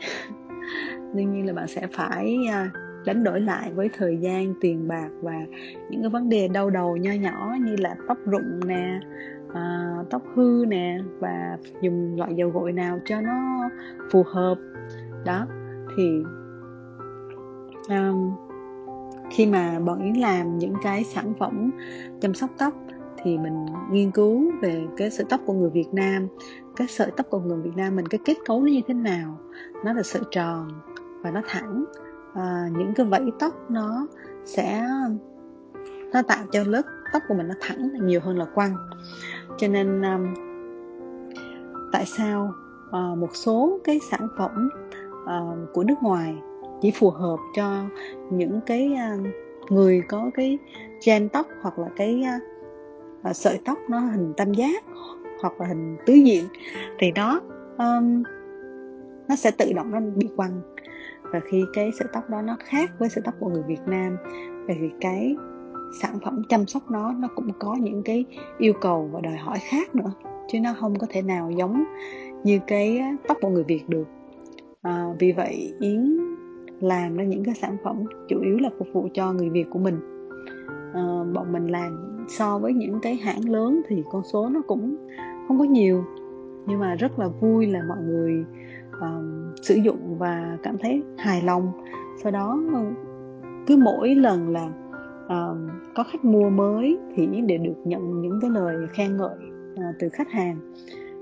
Đương 1.14 1.32
nhiên 1.32 1.46
là 1.46 1.52
bạn 1.52 1.68
sẽ 1.68 1.86
phải 1.92 2.38
uh, 2.48 2.72
đánh 3.06 3.24
đổi 3.24 3.40
lại 3.40 3.72
với 3.72 3.90
thời 3.98 4.16
gian 4.16 4.54
tiền 4.60 4.88
bạc 4.88 5.08
và 5.22 5.40
những 5.90 6.02
cái 6.02 6.10
vấn 6.10 6.28
đề 6.28 6.48
đau 6.48 6.70
đầu 6.70 6.96
nho 6.96 7.12
nhỏ 7.12 7.54
như 7.60 7.76
là 7.76 7.96
tóc 8.08 8.18
rụng 8.26 8.60
nè 8.66 9.00
à, 9.54 9.96
tóc 10.10 10.22
hư 10.34 10.64
nè 10.68 10.98
và 11.18 11.58
dùng 11.82 12.16
loại 12.18 12.34
dầu 12.34 12.50
gội 12.50 12.72
nào 12.72 13.00
cho 13.04 13.20
nó 13.20 13.70
phù 14.10 14.22
hợp. 14.22 14.58
Đó 15.24 15.46
thì 15.96 16.22
um, 17.88 18.36
khi 19.30 19.46
mà 19.46 19.78
bọn 19.78 20.02
yến 20.02 20.14
làm 20.14 20.58
những 20.58 20.74
cái 20.82 21.04
sản 21.04 21.32
phẩm 21.38 21.70
chăm 22.20 22.34
sóc 22.34 22.50
tóc 22.58 22.74
thì 23.22 23.38
mình 23.38 23.66
nghiên 23.90 24.10
cứu 24.10 24.52
về 24.62 24.86
cái 24.96 25.10
sợi 25.10 25.26
tóc 25.28 25.40
của 25.46 25.52
người 25.52 25.70
Việt 25.70 25.88
Nam. 25.92 26.28
Cái 26.76 26.88
sợi 26.88 27.10
tóc 27.16 27.26
của 27.30 27.40
người 27.40 27.58
Việt 27.62 27.76
Nam 27.76 27.96
mình 27.96 28.08
cái 28.08 28.20
kết 28.24 28.34
cấu 28.44 28.60
nó 28.60 28.66
như 28.66 28.80
thế 28.88 28.94
nào? 28.94 29.38
Nó 29.84 29.92
là 29.92 30.02
sợi 30.02 30.22
tròn 30.30 30.68
và 31.22 31.30
nó 31.30 31.42
thẳng. 31.46 31.84
À, 32.34 32.68
những 32.78 32.94
cái 32.94 33.06
vẫy 33.06 33.30
tóc 33.38 33.70
nó 33.70 34.06
sẽ 34.44 34.86
nó 36.12 36.22
tạo 36.22 36.44
cho 36.52 36.64
lớp 36.64 36.82
tóc 37.12 37.22
của 37.28 37.34
mình 37.34 37.48
nó 37.48 37.54
thẳng 37.60 37.90
nhiều 38.06 38.20
hơn 38.20 38.38
là 38.38 38.44
quăng. 38.54 38.76
Cho 39.58 39.68
nên 39.68 40.02
um, 40.02 40.34
tại 41.92 42.06
sao 42.06 42.54
uh, 42.88 43.18
một 43.18 43.30
số 43.32 43.78
cái 43.84 44.00
sản 44.10 44.28
phẩm 44.38 44.70
uh, 45.24 45.72
của 45.72 45.84
nước 45.84 46.02
ngoài 46.02 46.38
chỉ 46.80 46.90
phù 46.90 47.10
hợp 47.10 47.38
cho 47.54 47.84
những 48.30 48.60
cái 48.66 48.94
à, 48.94 49.16
người 49.70 50.02
có 50.08 50.30
cái 50.34 50.58
gen 51.06 51.28
tóc 51.28 51.46
hoặc 51.62 51.78
là 51.78 51.88
cái 51.96 52.22
à, 52.22 52.40
à, 53.22 53.32
sợi 53.32 53.58
tóc 53.64 53.78
nó 53.88 54.00
hình 54.00 54.32
tam 54.36 54.52
giác 54.52 54.84
hoặc 55.40 55.60
là 55.60 55.66
hình 55.66 55.96
tứ 56.06 56.12
diện. 56.12 56.44
Thì 56.98 57.12
nó 57.12 57.40
um, 57.78 58.22
nó 59.28 59.36
sẽ 59.36 59.50
tự 59.50 59.72
động 59.72 59.90
nó 59.90 60.00
bị 60.16 60.28
quăng 60.36 60.60
và 61.22 61.40
khi 61.50 61.64
cái 61.72 61.90
sợi 61.98 62.08
tóc 62.12 62.30
đó 62.30 62.42
nó 62.42 62.56
khác 62.64 62.90
với 62.98 63.08
sợi 63.08 63.22
tóc 63.24 63.34
của 63.40 63.48
người 63.48 63.62
Việt 63.62 63.80
Nam 63.86 64.16
bởi 64.66 64.76
vì 64.80 64.90
cái 65.00 65.36
sản 66.02 66.18
phẩm 66.24 66.42
chăm 66.48 66.66
sóc 66.66 66.90
nó 66.90 67.12
nó 67.12 67.28
cũng 67.34 67.50
có 67.58 67.76
những 67.80 68.02
cái 68.02 68.24
yêu 68.58 68.72
cầu 68.80 69.10
và 69.12 69.20
đòi 69.20 69.36
hỏi 69.36 69.58
khác 69.60 69.94
nữa 69.94 70.12
chứ 70.48 70.60
nó 70.60 70.74
không 70.80 70.98
có 70.98 71.06
thể 71.10 71.22
nào 71.22 71.50
giống 71.50 71.84
như 72.44 72.60
cái 72.66 73.02
tóc 73.28 73.36
của 73.40 73.48
người 73.48 73.64
Việt 73.64 73.88
được. 73.88 74.06
À, 74.82 75.06
vì 75.18 75.32
vậy 75.32 75.72
Yến 75.80 76.19
làm 76.80 77.16
ra 77.16 77.24
những 77.24 77.44
cái 77.44 77.54
sản 77.54 77.76
phẩm 77.84 78.04
chủ 78.28 78.40
yếu 78.40 78.58
là 78.58 78.70
phục 78.78 78.88
vụ 78.92 79.08
cho 79.14 79.32
người 79.32 79.50
Việt 79.50 79.66
của 79.70 79.78
mình. 79.78 79.96
À, 80.94 81.02
bọn 81.34 81.52
mình 81.52 81.66
làm 81.66 82.24
so 82.28 82.58
với 82.58 82.72
những 82.72 83.00
cái 83.02 83.16
hãng 83.16 83.48
lớn 83.48 83.82
thì 83.88 84.02
con 84.10 84.22
số 84.32 84.48
nó 84.48 84.62
cũng 84.66 84.96
không 85.48 85.58
có 85.58 85.64
nhiều 85.64 86.04
nhưng 86.66 86.78
mà 86.78 86.94
rất 86.94 87.18
là 87.18 87.28
vui 87.28 87.66
là 87.66 87.82
mọi 87.88 87.98
người 87.98 88.44
um, 89.00 89.54
sử 89.62 89.74
dụng 89.74 90.18
và 90.18 90.58
cảm 90.62 90.78
thấy 90.78 91.02
hài 91.18 91.42
lòng. 91.42 91.72
Sau 92.22 92.32
đó 92.32 92.58
ừ, 92.72 92.78
cứ 93.66 93.76
mỗi 93.76 94.14
lần 94.14 94.48
là 94.48 94.68
um, 95.28 95.68
có 95.94 96.04
khách 96.12 96.24
mua 96.24 96.50
mới 96.50 96.98
thì 97.14 97.28
để 97.46 97.58
được 97.58 97.76
nhận 97.84 98.20
những 98.20 98.38
cái 98.40 98.50
lời 98.50 98.76
khen 98.92 99.16
ngợi 99.16 99.36
uh, 99.74 99.94
từ 99.98 100.08
khách 100.08 100.30
hàng. 100.30 100.56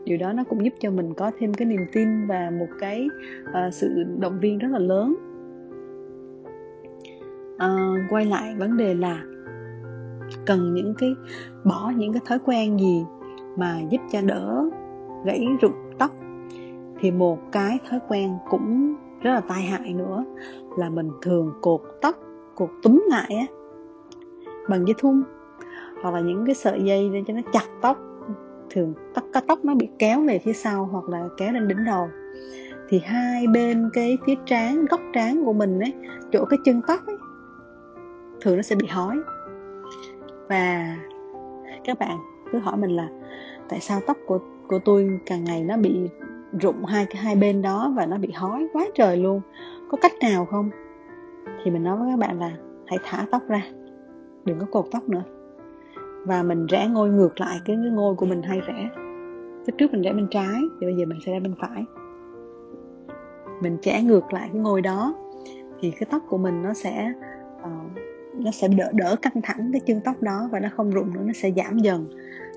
Điều 0.04 0.18
đó 0.18 0.32
nó 0.32 0.44
cũng 0.44 0.64
giúp 0.64 0.72
cho 0.80 0.90
mình 0.90 1.14
có 1.14 1.30
thêm 1.38 1.54
cái 1.54 1.66
niềm 1.66 1.80
tin 1.92 2.26
và 2.26 2.50
một 2.58 2.68
cái 2.80 3.08
uh, 3.42 3.74
sự 3.74 4.04
động 4.20 4.38
viên 4.40 4.58
rất 4.58 4.68
là 4.70 4.78
lớn 4.78 5.16
uh, 7.64 7.98
quay 8.10 8.26
lại 8.26 8.54
vấn 8.58 8.76
đề 8.76 8.94
là 8.94 9.22
cần 10.46 10.74
những 10.74 10.94
cái 10.98 11.14
bỏ 11.64 11.92
những 11.96 12.12
cái 12.12 12.22
thói 12.26 12.38
quen 12.44 12.78
gì 12.78 13.04
mà 13.56 13.80
giúp 13.90 14.00
cho 14.12 14.20
đỡ 14.22 14.64
gãy 15.24 15.46
rụng 15.60 15.90
tóc. 15.98 16.10
Thì 17.00 17.10
một 17.10 17.38
cái 17.52 17.78
thói 17.90 18.00
quen 18.08 18.32
cũng 18.50 18.94
rất 19.22 19.30
là 19.30 19.40
tai 19.40 19.62
hại 19.62 19.94
nữa 19.94 20.24
là 20.76 20.90
mình 20.90 21.10
thường 21.22 21.52
cột 21.60 21.80
tóc 22.02 22.16
cột 22.54 22.70
túm 22.82 23.04
lại 23.08 23.34
á 23.34 23.46
bằng 24.68 24.86
dây 24.86 24.94
thun 24.98 25.22
hoặc 26.02 26.14
là 26.14 26.20
những 26.20 26.46
cái 26.46 26.54
sợi 26.54 26.82
dây 26.84 27.10
để 27.12 27.22
cho 27.26 27.34
nó 27.34 27.40
chặt 27.52 27.66
tóc. 27.80 27.98
Thường 28.70 28.94
tóc 29.14 29.24
cái 29.32 29.42
tóc 29.48 29.64
nó 29.64 29.74
bị 29.74 29.88
kéo 29.98 30.20
về 30.20 30.38
phía 30.38 30.52
sau 30.52 30.84
hoặc 30.92 31.08
là 31.08 31.28
kéo 31.36 31.52
lên 31.52 31.68
đỉnh 31.68 31.84
đầu. 31.84 32.08
Thì 32.88 33.00
hai 33.04 33.46
bên 33.46 33.90
cái 33.92 34.18
phía 34.26 34.34
trán 34.46 34.84
góc 34.90 35.00
trán 35.14 35.44
của 35.44 35.52
mình 35.52 35.80
ấy 35.80 35.94
chỗ 36.32 36.44
cái 36.44 36.58
chân 36.64 36.80
tóc 36.86 37.06
ấy 37.06 37.16
thường 38.40 38.56
nó 38.56 38.62
sẽ 38.62 38.76
bị 38.76 38.86
hói. 38.86 39.16
Và 40.48 40.96
các 41.84 41.98
bạn 41.98 42.18
cứ 42.52 42.58
hỏi 42.58 42.76
mình 42.76 42.90
là 42.90 43.08
tại 43.68 43.80
sao 43.80 44.00
tóc 44.06 44.16
của 44.26 44.38
của 44.68 44.78
tôi 44.84 45.20
càng 45.26 45.44
ngày 45.44 45.64
nó 45.64 45.76
bị 45.76 46.08
rụng 46.60 46.84
hai 46.84 47.06
cái 47.06 47.22
hai 47.22 47.36
bên 47.36 47.62
đó 47.62 47.92
và 47.96 48.06
nó 48.06 48.18
bị 48.18 48.32
hói 48.32 48.68
quá 48.72 48.84
trời 48.94 49.16
luôn. 49.16 49.40
Có 49.90 49.98
cách 50.00 50.12
nào 50.20 50.44
không? 50.44 50.70
Thì 51.64 51.70
mình 51.70 51.84
nói 51.84 51.96
với 51.96 52.08
các 52.10 52.18
bạn 52.18 52.40
là 52.40 52.50
hãy 52.86 52.98
thả 53.04 53.26
tóc 53.30 53.42
ra 53.48 53.62
đừng 54.44 54.58
có 54.58 54.66
cột 54.70 54.84
tóc 54.92 55.08
nữa. 55.08 55.22
Và 56.24 56.42
mình 56.42 56.66
rẽ 56.66 56.88
ngôi 56.88 57.08
ngược 57.08 57.40
lại 57.40 57.60
cái, 57.64 57.76
cái 57.82 57.90
ngôi 57.90 58.14
của 58.14 58.26
mình 58.26 58.42
hay 58.42 58.60
rẽ. 58.60 58.88
Cái 59.66 59.74
trước 59.78 59.92
mình 59.92 60.02
rẽ 60.02 60.12
bên 60.12 60.28
trái 60.30 60.60
thì 60.80 60.86
bây 60.86 60.94
giờ 60.94 61.04
mình 61.06 61.18
sẽ 61.26 61.32
ra 61.32 61.40
bên 61.40 61.54
phải. 61.60 61.84
Mình 63.60 63.78
chẻ 63.82 64.02
ngược 64.02 64.32
lại 64.32 64.48
cái 64.52 64.62
ngôi 64.62 64.80
đó 64.80 65.14
thì 65.80 65.90
cái 65.90 66.08
tóc 66.10 66.22
của 66.28 66.38
mình 66.38 66.62
nó 66.62 66.74
sẽ 66.74 67.12
nó 68.38 68.50
sẽ 68.50 68.68
đỡ 68.68 68.90
đỡ 68.92 69.16
căng 69.22 69.42
thẳng 69.42 69.70
cái 69.72 69.80
chân 69.86 70.00
tóc 70.04 70.22
đó 70.22 70.48
và 70.52 70.60
nó 70.60 70.68
không 70.76 70.90
rụng 70.90 71.14
nữa 71.14 71.22
nó 71.24 71.32
sẽ 71.32 71.52
giảm 71.56 71.78
dần. 71.78 72.06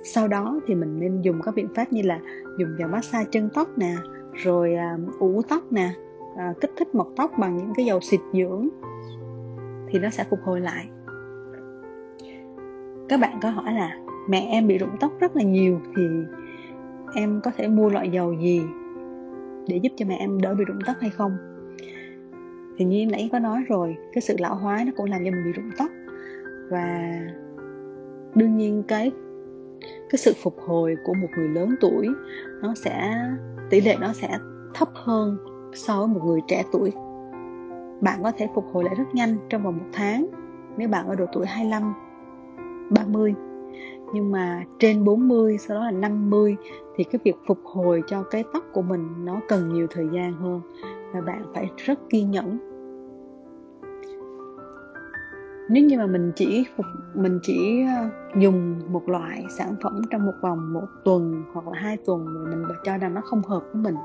Sau 0.03 0.27
đó 0.27 0.59
thì 0.67 0.75
mình 0.75 0.99
nên 0.99 1.21
dùng 1.21 1.41
các 1.41 1.55
biện 1.55 1.67
pháp 1.75 1.93
như 1.93 2.01
là 2.01 2.19
dùng 2.59 2.69
dầu 2.79 2.89
massage 2.89 3.29
chân 3.31 3.49
tóc 3.53 3.77
nè 3.77 3.95
rồi 4.33 4.75
à, 4.75 4.97
ủ 5.19 5.41
tóc 5.49 5.71
nè 5.71 5.93
à, 6.37 6.53
kích 6.61 6.71
thích 6.77 6.95
mọc 6.95 7.07
tóc 7.15 7.31
bằng 7.39 7.57
những 7.57 7.73
cái 7.75 7.85
dầu 7.85 7.99
xịt 8.01 8.19
dưỡng 8.33 8.69
thì 9.89 9.99
nó 9.99 10.09
sẽ 10.09 10.23
phục 10.29 10.39
hồi 10.43 10.61
lại. 10.61 10.89
Các 13.09 13.19
bạn 13.19 13.39
có 13.41 13.49
hỏi 13.49 13.73
là 13.73 13.97
mẹ 14.29 14.47
em 14.51 14.67
bị 14.67 14.77
rụng 14.77 14.95
tóc 14.99 15.11
rất 15.19 15.35
là 15.35 15.43
nhiều 15.43 15.79
thì 15.95 16.03
em 17.15 17.41
có 17.43 17.51
thể 17.57 17.67
mua 17.67 17.89
loại 17.89 18.09
dầu 18.09 18.33
gì 18.33 18.61
để 19.67 19.77
giúp 19.77 19.91
cho 19.95 20.05
mẹ 20.05 20.15
em 20.15 20.41
đỡ 20.41 20.55
bị 20.55 20.65
rụng 20.65 20.79
tóc 20.85 20.95
hay 20.99 21.09
không? 21.09 21.50
Thì 22.81 22.85
như 22.85 23.05
nãy 23.05 23.29
có 23.31 23.39
nói 23.39 23.63
rồi, 23.67 23.97
cái 24.13 24.21
sự 24.21 24.35
lão 24.39 24.55
hóa 24.55 24.83
nó 24.85 24.91
cũng 24.97 25.05
làm 25.05 25.25
cho 25.25 25.31
mình 25.31 25.43
bị 25.45 25.51
rụng 25.51 25.71
tóc. 25.77 25.89
Và 26.69 27.19
đương 28.35 28.57
nhiên 28.57 28.83
cái 28.87 29.11
cái 29.81 30.17
sự 30.17 30.33
phục 30.43 30.59
hồi 30.59 30.95
của 31.05 31.13
một 31.13 31.27
người 31.37 31.47
lớn 31.47 31.75
tuổi, 31.81 32.07
nó 32.61 32.73
sẽ, 32.75 33.25
tỷ 33.69 33.81
lệ 33.81 33.95
nó 33.99 34.13
sẽ 34.13 34.37
thấp 34.73 34.89
hơn 34.93 35.37
so 35.73 35.99
với 35.99 36.07
một 36.07 36.21
người 36.25 36.39
trẻ 36.47 36.63
tuổi. 36.71 36.91
Bạn 38.01 38.23
có 38.23 38.31
thể 38.37 38.47
phục 38.55 38.65
hồi 38.73 38.83
lại 38.83 38.95
rất 38.97 39.05
nhanh 39.13 39.37
trong 39.49 39.63
vòng 39.63 39.77
một 39.77 39.89
tháng, 39.93 40.25
nếu 40.77 40.87
bạn 40.87 41.07
ở 41.07 41.15
độ 41.15 41.25
tuổi 41.33 41.45
25 41.45 41.93
30 42.89 43.33
nhưng 44.13 44.31
mà 44.31 44.63
trên 44.79 45.03
40 45.03 45.57
sau 45.57 45.77
đó 45.77 45.83
là 45.83 45.91
50 45.91 46.55
thì 46.95 47.03
cái 47.03 47.19
việc 47.23 47.35
phục 47.47 47.59
hồi 47.63 48.03
cho 48.07 48.23
cái 48.23 48.43
tóc 48.53 48.63
của 48.73 48.81
mình 48.81 49.25
nó 49.25 49.39
cần 49.47 49.73
nhiều 49.73 49.87
thời 49.89 50.07
gian 50.13 50.33
hơn. 50.33 50.61
Và 51.13 51.21
bạn 51.21 51.43
phải 51.53 51.69
rất 51.77 51.99
kiên 52.09 52.31
nhẫn 52.31 52.70
nếu 55.71 55.83
như 55.83 55.97
mà 55.97 56.05
mình 56.05 56.31
chỉ 56.35 56.65
phục, 56.77 56.85
mình 57.13 57.39
chỉ 57.43 57.83
ờ, 57.97 58.09
dùng 58.39 58.79
một 58.89 59.09
loại 59.09 59.45
sản 59.49 59.75
phẩm 59.83 60.01
trong 60.09 60.25
một 60.25 60.33
vòng 60.41 60.73
một 60.73 60.87
tuần 61.03 61.43
hoặc 61.53 61.67
là 61.67 61.79
hai 61.79 61.97
tuần 62.05 62.25
mà 62.25 62.49
mình 62.49 62.63
cho 62.83 62.97
rằng 62.97 63.13
nó 63.13 63.21
không 63.21 63.41
hợp 63.41 63.63
với 63.73 63.81
mình, 63.83 63.95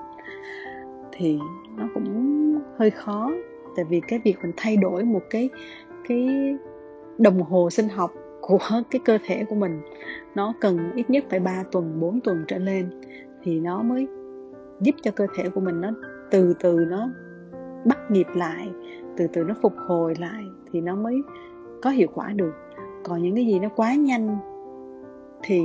thì 1.12 1.38
nó 1.76 1.88
cũng 1.94 2.07
hơi 2.79 2.90
khó. 2.90 3.33
Tại 3.76 3.85
vì 3.85 4.00
cái 4.09 4.20
việc 4.24 4.37
mình 4.42 4.52
thay 4.57 4.76
đổi 4.76 5.05
một 5.05 5.22
cái 5.31 5.50
cái 6.09 6.29
đồng 7.18 7.42
hồ 7.42 7.70
sinh 7.70 7.88
học 7.88 8.12
của 8.40 8.59
cái 8.90 9.00
cơ 9.05 9.18
thể 9.24 9.44
của 9.48 9.57
mình, 9.57 9.81
nó 10.35 10.55
cần 10.61 10.92
ít 10.94 11.11
nhất 11.11 11.24
phải 11.31 11.40
3 11.40 11.64
tuần 11.72 12.00
4 12.00 12.20
tuần 12.20 12.44
trở 12.48 12.59
lên 12.59 12.90
thì 13.42 13.61
nó 13.61 13.83
mới 13.83 14.09
giúp 14.81 14.94
cho 15.02 15.11
cơ 15.11 15.26
thể 15.37 15.50
của 15.50 15.61
mình 15.61 15.81
nó 15.81 15.90
từ 16.31 16.55
từ 16.61 16.87
nó 16.90 17.09
bắt 17.85 17.98
nhịp 18.11 18.26
lại, 18.35 18.70
từ 19.16 19.26
từ 19.33 19.44
nó 19.44 19.55
phục 19.62 19.72
hồi 19.87 20.14
lại 20.18 20.44
thì 20.72 20.81
nó 20.81 20.96
mới 20.96 21.22
có 21.87 21.90
hiệu 21.90 22.09
quả 22.14 22.33
được. 22.33 22.53
Còn 23.05 23.22
những 23.22 23.35
cái 23.35 23.46
gì 23.46 23.59
nó 23.59 23.68
quá 23.68 23.94
nhanh 23.94 24.38
thì 25.42 25.62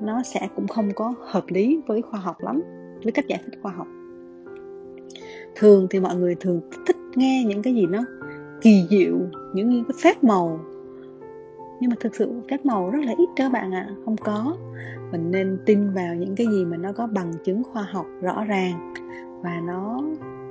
nó 0.00 0.22
sẽ 0.22 0.48
cũng 0.56 0.68
không 0.68 0.90
có 0.94 1.14
hợp 1.20 1.44
lý 1.48 1.80
với 1.86 2.02
khoa 2.02 2.20
học 2.20 2.36
lắm 2.40 2.62
với 3.02 3.12
cách 3.12 3.26
giải 3.28 3.40
thích 3.44 3.58
khoa 3.62 3.72
học. 3.72 3.86
Thường 5.54 5.86
thì 5.90 6.00
mọi 6.00 6.16
người 6.16 6.34
thường 6.34 6.60
thích 6.86 6.96
nghe 7.14 7.44
những 7.46 7.62
cái 7.62 7.74
gì 7.74 7.86
nó 7.86 8.04
kỳ 8.60 8.86
diệu 8.90 9.14
những 9.54 9.84
cái 9.84 9.96
phép 10.02 10.24
màu. 10.24 10.60
Nhưng 11.80 11.90
mà 11.90 11.96
thực 12.00 12.14
sự 12.14 12.32
phép 12.50 12.66
màu 12.66 12.90
rất 12.90 13.00
là 13.04 13.12
ít 13.18 13.28
đó 13.38 13.48
bạn 13.52 13.74
ạ 13.74 13.86
à. 13.88 13.94
không 14.04 14.16
có. 14.16 14.56
Mình 15.12 15.30
nên 15.30 15.58
tin 15.66 15.90
vào 15.90 16.14
những 16.14 16.34
cái 16.36 16.46
gì 16.46 16.64
mà 16.64 16.76
nó 16.76 16.92
có 16.92 17.06
bằng 17.06 17.32
chứng 17.44 17.62
khoa 17.64 17.82
học 17.82 18.06
rõ 18.22 18.44
ràng 18.44 18.94
và 19.42 19.60
nó 19.66 20.02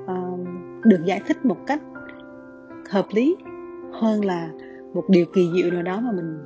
uh, 0.04 0.48
được 0.84 1.00
giải 1.06 1.22
thích 1.28 1.46
một 1.46 1.58
cách 1.68 1.82
hợp 2.90 3.06
lý 3.12 3.36
hơn 3.92 4.26
là 4.26 4.50
một 4.96 5.10
điều 5.10 5.26
kỳ 5.26 5.50
diệu 5.56 5.72
nào 5.72 5.84
đó 5.84 6.00
mà 6.00 6.12
mình 6.12 6.38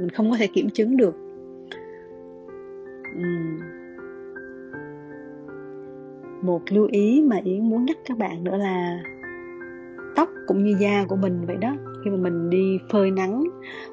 mình 0.00 0.10
không 0.10 0.30
có 0.30 0.36
thể 0.36 0.46
kiểm 0.46 0.70
chứng 0.70 0.96
được. 0.96 1.14
Uhm. 3.16 3.58
một 6.42 6.62
lưu 6.68 6.88
ý 6.92 7.22
mà 7.26 7.36
yến 7.44 7.70
muốn 7.70 7.84
nhắc 7.84 7.96
các 8.04 8.18
bạn 8.18 8.44
nữa 8.44 8.56
là 8.56 9.00
tóc 10.16 10.28
cũng 10.46 10.64
như 10.64 10.76
da 10.80 11.04
của 11.08 11.16
mình 11.16 11.46
vậy 11.46 11.56
đó. 11.56 11.74
Khi 12.04 12.10
mà 12.10 12.16
mình 12.16 12.50
đi 12.50 12.78
phơi 12.90 13.10
nắng, 13.10 13.44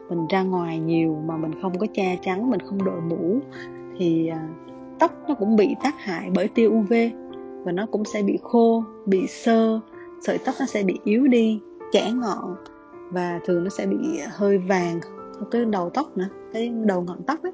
mình 0.10 0.28
ra 0.30 0.44
ngoài 0.44 0.80
nhiều 0.80 1.22
mà 1.26 1.38
mình 1.38 1.52
không 1.62 1.80
có 1.80 1.88
che 1.94 2.18
chắn, 2.24 2.50
mình 2.50 2.60
không 2.60 2.86
đội 2.86 3.02
mũ, 3.02 3.40
thì 3.98 4.28
à, 4.28 4.48
tóc 5.00 5.12
nó 5.28 5.36
cũng 5.36 5.56
bị 5.56 5.76
tác 5.84 5.96
hại 6.00 6.32
bởi 6.36 6.48
tia 6.48 6.68
uv 6.68 6.94
và 7.64 7.72
nó 7.72 7.86
cũng 7.86 8.06
sẽ 8.06 8.24
bị 8.24 8.40
khô, 8.44 8.84
bị 9.06 9.28
sơ, 9.28 9.80
sợi 10.22 10.38
tóc 10.46 10.56
nó 10.60 10.66
sẽ 10.66 10.84
bị 10.84 11.00
yếu 11.04 11.28
đi, 11.28 11.60
chẻ 11.92 12.12
ngọn 12.12 12.56
và 13.12 13.40
thường 13.46 13.64
nó 13.64 13.70
sẽ 13.70 13.86
bị 13.86 14.20
hơi 14.30 14.58
vàng 14.58 15.00
cái 15.52 15.66
đầu 15.66 15.90
tóc 15.94 16.18
nữa 16.18 16.28
cái 16.54 16.70
đầu 16.86 17.02
ngọn 17.02 17.24
tóc 17.24 17.44
ấy. 17.44 17.54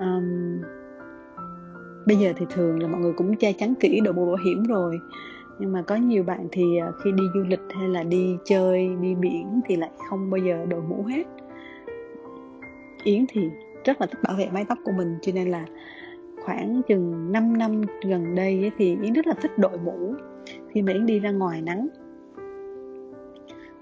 Um, 0.00 0.60
bây 2.06 2.16
giờ 2.16 2.32
thì 2.36 2.46
thường 2.50 2.82
là 2.82 2.88
mọi 2.88 3.00
người 3.00 3.12
cũng 3.12 3.36
che 3.36 3.52
chắn 3.52 3.74
kỹ 3.74 4.00
đội 4.04 4.14
mũ 4.14 4.26
bảo 4.26 4.36
hiểm 4.44 4.62
rồi. 4.62 5.00
Nhưng 5.58 5.72
mà 5.72 5.82
có 5.82 5.96
nhiều 5.96 6.22
bạn 6.22 6.48
thì 6.52 6.78
à, 6.78 6.92
khi 7.04 7.12
đi 7.12 7.24
du 7.34 7.40
lịch 7.40 7.60
hay 7.70 7.88
là 7.88 8.02
đi 8.02 8.36
chơi 8.44 8.88
đi 9.00 9.14
biển 9.14 9.60
thì 9.66 9.76
lại 9.76 9.90
không 10.10 10.30
bao 10.30 10.38
giờ 10.38 10.66
đội 10.68 10.82
mũ 10.82 11.04
hết. 11.04 11.24
Yến 13.04 13.24
thì 13.28 13.50
rất 13.84 14.00
là 14.00 14.06
thích 14.06 14.18
bảo 14.22 14.36
vệ 14.38 14.48
mái 14.52 14.64
tóc 14.68 14.78
của 14.84 14.92
mình 14.92 15.18
cho 15.22 15.32
nên 15.34 15.50
là 15.50 15.66
khoảng 16.44 16.82
chừng 16.88 17.32
5 17.32 17.58
năm 17.58 17.82
gần 18.04 18.34
đây 18.34 18.58
ấy, 18.60 18.70
thì 18.78 18.96
yến 19.02 19.12
rất 19.12 19.26
là 19.26 19.34
thích 19.42 19.58
đội 19.58 19.78
mũ. 19.84 20.14
Khi 20.70 20.82
mà 20.82 20.92
yến 20.92 21.06
đi 21.06 21.18
ra 21.18 21.30
ngoài 21.30 21.62
nắng 21.62 21.88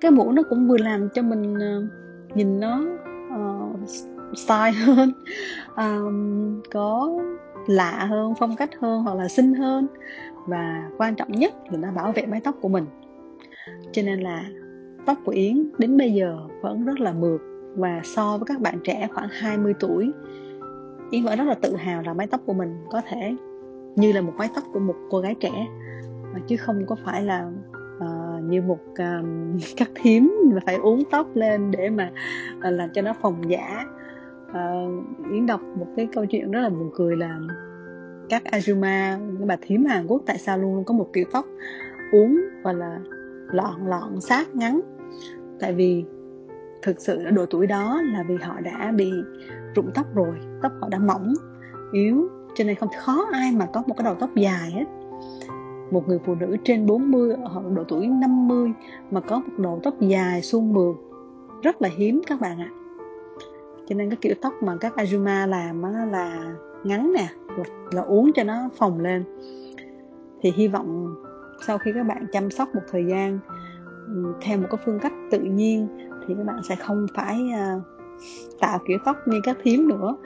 cái 0.00 0.10
mũ 0.10 0.32
nó 0.32 0.42
cũng 0.42 0.68
vừa 0.68 0.78
làm 0.78 1.08
cho 1.14 1.22
mình 1.22 1.54
uh, 1.54 2.36
nhìn 2.36 2.60
nó 2.60 2.84
uh, 3.34 3.88
style 4.36 4.72
hơn 4.72 5.12
um, 5.76 6.60
có 6.72 7.10
lạ 7.66 8.06
hơn 8.10 8.34
phong 8.38 8.56
cách 8.56 8.70
hơn 8.80 9.02
hoặc 9.02 9.16
là 9.16 9.28
xinh 9.28 9.54
hơn. 9.54 9.86
Và 10.46 10.90
quan 10.98 11.14
trọng 11.14 11.32
nhất 11.32 11.54
là 11.70 11.78
nó 11.78 11.92
bảo 11.92 12.12
vệ 12.12 12.26
mái 12.26 12.40
tóc 12.40 12.54
của 12.60 12.68
mình. 12.68 12.84
Cho 13.92 14.02
nên 14.02 14.20
là 14.20 14.44
tóc 15.06 15.18
của 15.24 15.32
Yến 15.32 15.70
đến 15.78 15.96
bây 15.96 16.12
giờ 16.12 16.38
vẫn 16.62 16.84
rất 16.84 17.00
là 17.00 17.12
mượt. 17.12 17.40
Và 17.76 18.00
so 18.04 18.38
với 18.38 18.46
các 18.46 18.60
bạn 18.60 18.78
trẻ 18.84 19.08
khoảng 19.14 19.28
20 19.32 19.74
tuổi 19.80 20.12
Yến 21.10 21.24
vẫn 21.24 21.38
rất 21.38 21.44
là 21.44 21.54
tự 21.54 21.76
hào 21.76 22.02
là 22.02 22.14
mái 22.14 22.26
tóc 22.26 22.40
của 22.46 22.52
mình 22.52 22.74
có 22.90 23.02
thể 23.08 23.36
như 23.96 24.12
là 24.12 24.20
một 24.20 24.32
mái 24.36 24.48
tóc 24.54 24.64
của 24.72 24.80
một 24.80 24.94
cô 25.10 25.18
gái 25.20 25.34
trẻ. 25.40 25.66
Chứ 26.46 26.56
không 26.56 26.86
có 26.86 26.96
phải 27.04 27.22
là 27.22 27.50
như 28.50 28.62
một 28.62 28.80
um, 28.98 29.58
các 29.76 29.90
thím 29.94 30.30
phải 30.66 30.74
uống 30.74 31.02
tóc 31.10 31.26
lên 31.34 31.70
để 31.70 31.90
mà 31.90 32.10
uh, 32.58 32.64
làm 32.64 32.90
cho 32.94 33.02
nó 33.02 33.12
phòng 33.20 33.50
giả. 33.50 33.84
Uh, 34.50 35.04
yến 35.32 35.46
đọc 35.46 35.60
một 35.78 35.86
cái 35.96 36.08
câu 36.12 36.26
chuyện 36.26 36.50
rất 36.50 36.60
là 36.60 36.68
buồn 36.68 36.90
cười 36.94 37.16
là 37.16 37.38
các 38.28 38.42
ajuma 38.44 39.18
các 39.38 39.46
bà 39.46 39.56
thím 39.60 39.84
Hàn 39.84 40.06
Quốc 40.06 40.22
tại 40.26 40.38
sao 40.38 40.58
luôn 40.58 40.74
luôn 40.74 40.84
có 40.84 40.94
một 40.94 41.08
kiểu 41.12 41.24
tóc 41.32 41.46
uống 42.12 42.40
và 42.62 42.72
là 42.72 42.98
lọn 43.52 43.86
lọn 43.86 44.20
sát 44.20 44.54
ngắn? 44.54 44.80
Tại 45.60 45.72
vì 45.72 46.04
thực 46.82 47.00
sự 47.00 47.24
ở 47.24 47.30
độ 47.30 47.46
tuổi 47.46 47.66
đó 47.66 48.02
là 48.04 48.24
vì 48.28 48.36
họ 48.36 48.60
đã 48.60 48.92
bị 48.96 49.12
rụng 49.74 49.90
tóc 49.94 50.06
rồi 50.14 50.34
tóc 50.62 50.72
họ 50.80 50.88
đã 50.88 50.98
mỏng 50.98 51.34
yếu 51.92 52.28
cho 52.54 52.64
nên 52.64 52.76
không 52.76 52.88
khó 53.00 53.28
ai 53.32 53.52
mà 53.52 53.66
có 53.66 53.82
một 53.86 53.94
cái 53.96 54.04
đầu 54.04 54.14
tóc 54.20 54.30
dài 54.34 54.70
hết 54.70 54.84
một 55.90 56.08
người 56.08 56.18
phụ 56.24 56.34
nữ 56.34 56.56
trên 56.64 56.86
40 56.86 57.32
ở 57.44 57.62
độ 57.74 57.84
tuổi 57.88 58.06
50 58.06 58.72
mà 59.10 59.20
có 59.20 59.38
một 59.38 59.58
đầu 59.58 59.80
tóc 59.82 59.94
dài 60.00 60.42
suôn 60.42 60.72
mượt. 60.72 60.96
Rất 61.62 61.82
là 61.82 61.88
hiếm 61.96 62.20
các 62.26 62.40
bạn 62.40 62.58
ạ. 62.58 62.70
Cho 63.86 63.94
nên 63.94 64.10
cái 64.10 64.16
kiểu 64.20 64.34
tóc 64.42 64.52
mà 64.62 64.76
các 64.80 64.92
Azuma 64.96 65.46
làm 65.46 65.82
là 66.12 66.54
ngắn 66.84 67.12
nè 67.12 67.28
là, 67.56 67.64
là 67.90 68.02
uống 68.02 68.32
cho 68.32 68.44
nó 68.44 68.68
phồng 68.76 69.00
lên. 69.00 69.24
Thì 70.40 70.52
hy 70.56 70.68
vọng 70.68 71.14
sau 71.66 71.78
khi 71.78 71.92
các 71.94 72.06
bạn 72.06 72.26
chăm 72.32 72.50
sóc 72.50 72.74
một 72.74 72.80
thời 72.90 73.04
gian 73.06 73.38
theo 74.40 74.58
một 74.58 74.66
cái 74.70 74.80
phương 74.84 74.98
cách 74.98 75.12
tự 75.30 75.40
nhiên 75.40 75.88
thì 76.26 76.34
các 76.34 76.44
bạn 76.46 76.62
sẽ 76.68 76.76
không 76.76 77.06
phải 77.14 77.38
uh, 77.76 77.82
tạo 78.60 78.78
kiểu 78.86 78.98
tóc 79.04 79.16
như 79.26 79.40
các 79.44 79.56
thím 79.62 79.88
nữa. 79.88 80.16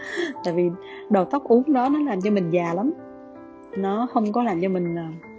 Tại 0.45 0.55
vì 0.55 0.71
đầu 1.11 1.25
tóc 1.25 1.45
uống 1.45 1.73
đó 1.73 1.89
nó 1.89 1.99
làm 1.99 2.21
cho 2.21 2.31
mình 2.31 2.51
già 2.51 2.75
lắm. 2.75 2.93
Nó 3.77 4.07
không 4.13 4.33
có 4.33 4.43
làm 4.43 4.61
cho 4.63 4.69
mình 4.69 4.95
uh, 4.95 5.34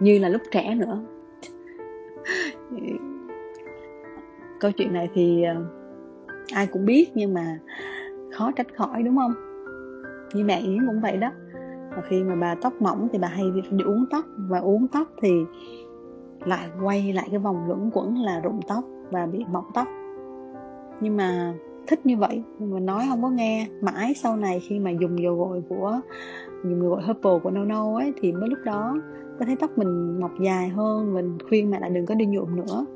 như 0.00 0.18
là 0.18 0.28
lúc 0.28 0.42
trẻ 0.50 0.74
nữa. 0.74 1.00
Câu 4.60 4.72
chuyện 4.72 4.92
này 4.92 5.08
thì 5.14 5.42
ờ, 5.42 5.54
ai 6.52 6.66
cũng 6.66 6.86
biết 6.86 7.10
nhưng 7.14 7.34
mà 7.34 7.58
khó 8.32 8.52
tránh 8.56 8.70
khỏi, 8.76 9.02
đúng 9.02 9.16
không? 9.16 9.32
Như 10.34 10.44
mẹ 10.44 10.60
yến 10.60 10.86
cũng 10.86 11.00
vậy 11.00 11.16
đó. 11.16 11.32
Và 11.96 12.02
khi 12.08 12.22
mà 12.22 12.34
bà 12.34 12.54
tóc 12.54 12.82
mỏng 12.82 13.08
thì 13.12 13.18
bà 13.18 13.28
hay 13.28 13.44
đi 13.70 13.84
uống 13.84 14.06
tóc. 14.10 14.24
Và 14.48 14.58
uống 14.58 14.88
tóc 14.88 15.08
thì 15.22 15.30
lại 16.44 16.68
quay 16.82 17.12
lại 17.12 17.28
cái 17.30 17.38
vòng 17.38 17.64
luẩn 17.68 17.90
quẩn 17.92 18.18
là 18.18 18.40
rụng 18.40 18.60
tóc 18.68 18.84
và 19.10 19.26
bị 19.26 19.44
mọc 19.50 19.64
tóc. 19.74 19.88
Nhưng 21.00 21.16
mà 21.16 21.54
thích 21.86 22.06
như 22.06 22.16
vậy. 22.16 22.42
Nhưng 22.58 22.74
mà 22.74 22.80
nói 22.80 23.04
không 23.10 23.22
có 23.22 23.30
nghe. 23.30 23.68
Mãi 23.80 24.14
sau 24.14 24.36
này 24.36 24.60
khi 24.60 24.78
mà 24.78 24.90
dùng 24.90 25.22
dầu 25.22 25.34
gội 25.36 25.62
của 25.68 26.00
nhiều 26.62 26.76
người 26.76 26.88
gọi 26.88 27.02
purple 27.08 27.38
của 27.42 27.50
nâu 27.50 27.64
nâu 27.64 27.96
ấy 27.96 28.12
thì 28.20 28.32
mới 28.32 28.48
lúc 28.48 28.58
đó 28.64 28.96
có 29.38 29.46
thấy 29.46 29.56
tóc 29.56 29.78
mình 29.78 30.20
mọc 30.20 30.30
dài 30.40 30.68
hơn 30.68 31.14
mình 31.14 31.38
khuyên 31.48 31.70
mẹ 31.70 31.80
là 31.80 31.88
đừng 31.88 32.06
có 32.06 32.14
đi 32.14 32.26
nhuộm 32.26 32.56
nữa. 32.56 32.86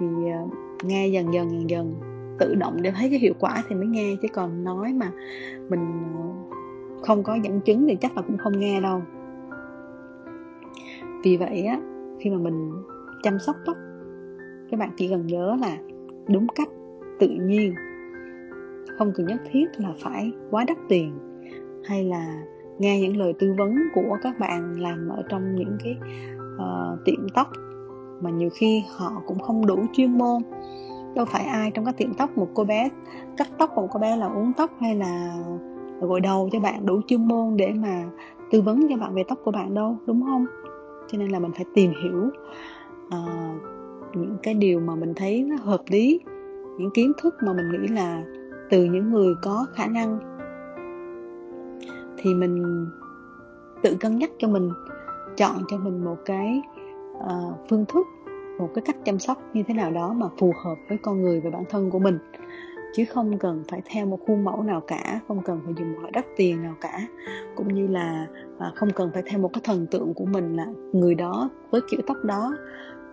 Thì 0.00 0.06
uh, 0.06 0.50
nghe 0.84 1.08
dần 1.08 1.34
dần 1.34 1.50
dần 1.50 1.70
dần 1.70 1.94
tự 2.38 2.54
động 2.54 2.82
để 2.82 2.90
thấy 2.90 3.10
cái 3.10 3.18
hiệu 3.18 3.34
quả 3.38 3.62
thì 3.68 3.76
mới 3.76 3.86
nghe 3.86 4.16
chứ 4.22 4.28
còn 4.32 4.64
nói 4.64 4.92
mà 4.92 5.10
mình 5.68 5.86
ờ, 6.16 6.56
không 7.06 7.22
có 7.22 7.34
dẫn 7.34 7.60
chứng 7.60 7.86
thì 7.88 7.96
chắc 8.00 8.16
là 8.16 8.22
cũng 8.22 8.38
không 8.38 8.58
nghe 8.58 8.80
đâu. 8.80 9.02
Vì 11.24 11.36
vậy 11.36 11.62
á 11.62 11.80
khi 12.20 12.30
mà 12.30 12.38
mình 12.38 12.72
chăm 13.22 13.38
sóc 13.38 13.56
tóc 13.66 13.76
các 14.70 14.80
bạn 14.80 14.90
chỉ 14.96 15.08
cần 15.08 15.26
nhớ 15.26 15.56
là 15.60 15.76
đúng 16.28 16.46
cách 16.54 16.68
tự 17.18 17.28
nhiên 17.28 17.74
không 18.98 19.12
cần 19.14 19.26
nhất 19.26 19.40
thiết 19.52 19.66
là 19.76 19.94
phải 20.02 20.32
quá 20.50 20.64
đắt 20.68 20.76
tiền 20.88 21.12
hay 21.84 22.04
là 22.04 22.42
nghe 22.78 23.00
những 23.00 23.16
lời 23.16 23.32
tư 23.38 23.54
vấn 23.58 23.74
của 23.94 24.16
các 24.22 24.38
bạn 24.38 24.80
làm 24.80 25.08
ở 25.08 25.22
trong 25.28 25.56
những 25.56 25.78
cái 25.84 25.96
uh, 26.56 27.04
tiệm 27.04 27.28
tóc 27.34 27.48
mà 28.20 28.30
nhiều 28.30 28.48
khi 28.54 28.84
họ 28.96 29.22
cũng 29.26 29.38
không 29.38 29.66
đủ 29.66 29.78
chuyên 29.92 30.18
môn. 30.18 30.42
Đâu 31.14 31.24
phải 31.24 31.44
ai 31.44 31.70
trong 31.70 31.84
các 31.84 31.96
tiệm 31.96 32.14
tóc 32.14 32.38
một 32.38 32.48
cô 32.54 32.64
bé 32.64 32.88
cắt 33.36 33.48
tóc 33.58 33.76
một 33.76 33.88
cô 33.92 34.00
bé 34.00 34.16
là 34.16 34.26
uống 34.26 34.52
tóc 34.56 34.70
hay 34.80 34.94
là 34.94 35.36
gội 36.00 36.20
đầu 36.20 36.48
cho 36.52 36.60
bạn 36.60 36.86
đủ 36.86 37.00
chuyên 37.06 37.28
môn 37.28 37.56
để 37.56 37.72
mà 37.72 38.04
tư 38.50 38.60
vấn 38.60 38.88
cho 38.88 38.96
bạn 38.96 39.14
về 39.14 39.22
tóc 39.28 39.38
của 39.44 39.50
bạn 39.50 39.74
đâu 39.74 39.96
đúng 40.06 40.22
không? 40.22 40.46
Cho 41.08 41.18
nên 41.18 41.28
là 41.28 41.38
mình 41.38 41.52
phải 41.56 41.64
tìm 41.74 41.92
hiểu 42.02 42.30
uh, 43.06 43.62
những 44.14 44.36
cái 44.42 44.54
điều 44.54 44.80
mà 44.80 44.94
mình 44.94 45.14
thấy 45.16 45.42
nó 45.42 45.56
hợp 45.56 45.80
lý 45.88 46.20
những 46.78 46.90
kiến 46.94 47.12
thức 47.22 47.34
mà 47.46 47.52
mình 47.52 47.70
nghĩ 47.70 47.88
là 47.88 48.22
từ 48.70 48.84
những 48.84 49.10
người 49.10 49.34
có 49.42 49.66
khả 49.74 49.86
năng 49.86 50.33
thì 52.18 52.34
mình 52.34 52.86
tự 53.82 53.96
cân 54.00 54.18
nhắc 54.18 54.30
cho 54.38 54.48
mình 54.48 54.70
chọn 55.36 55.56
cho 55.68 55.76
mình 55.76 56.04
một 56.04 56.16
cái 56.24 56.62
uh, 57.18 57.54
phương 57.68 57.84
thức 57.88 58.06
một 58.58 58.70
cái 58.74 58.82
cách 58.86 58.96
chăm 59.04 59.18
sóc 59.18 59.38
như 59.52 59.62
thế 59.62 59.74
nào 59.74 59.90
đó 59.90 60.12
mà 60.12 60.26
phù 60.38 60.52
hợp 60.64 60.74
với 60.88 60.98
con 60.98 61.22
người 61.22 61.40
và 61.40 61.50
bản 61.50 61.64
thân 61.70 61.90
của 61.90 61.98
mình. 61.98 62.18
Chứ 62.94 63.04
không 63.04 63.38
cần 63.38 63.62
phải 63.68 63.82
theo 63.84 64.06
một 64.06 64.18
khuôn 64.26 64.44
mẫu 64.44 64.62
nào 64.62 64.80
cả 64.80 65.20
không 65.28 65.42
cần 65.42 65.60
phải 65.64 65.74
dùng 65.78 65.92
một 65.92 65.98
loại 66.00 66.12
đắt 66.12 66.24
tiền 66.36 66.62
nào 66.62 66.74
cả. 66.80 67.00
Cũng 67.56 67.74
như 67.74 67.86
là 67.86 68.26
à, 68.58 68.72
không 68.74 68.90
cần 68.90 69.10
phải 69.14 69.22
theo 69.26 69.40
một 69.40 69.50
cái 69.52 69.60
thần 69.64 69.86
tượng 69.86 70.14
của 70.14 70.24
mình 70.24 70.56
là 70.56 70.66
người 70.92 71.14
đó 71.14 71.50
với 71.70 71.80
kiểu 71.90 72.00
tóc 72.06 72.16
đó 72.24 72.56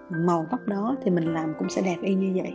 màu 0.10 0.46
tóc 0.52 0.60
đó 0.66 0.96
thì 1.04 1.12
mình 1.12 1.34
làm 1.34 1.54
cũng 1.60 1.70
sẽ 1.70 1.82
đẹp 1.82 1.98
y 2.02 2.16
như 2.16 2.32
vậy. 2.36 2.54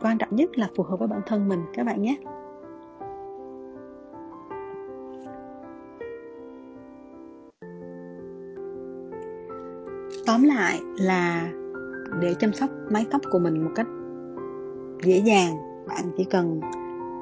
Quan 0.00 0.18
trọng 0.18 0.36
nhất 0.36 0.58
là 0.58 0.68
phù 0.76 0.82
hợp 0.82 0.96
với 0.98 1.08
bản 1.08 1.20
thân 1.26 1.48
mình 1.48 1.60
các 1.74 1.86
bạn 1.86 2.02
nhé. 2.02 2.16
Tóm 10.28 10.42
lại 10.42 10.80
là 10.96 11.50
để 12.20 12.34
chăm 12.34 12.52
sóc 12.52 12.70
mái 12.90 13.06
tóc 13.10 13.20
của 13.32 13.38
mình 13.38 13.64
một 13.64 13.70
cách 13.74 13.86
dễ 15.02 15.18
dàng 15.18 15.56
bạn 15.88 16.04
chỉ 16.16 16.24
cần 16.24 16.60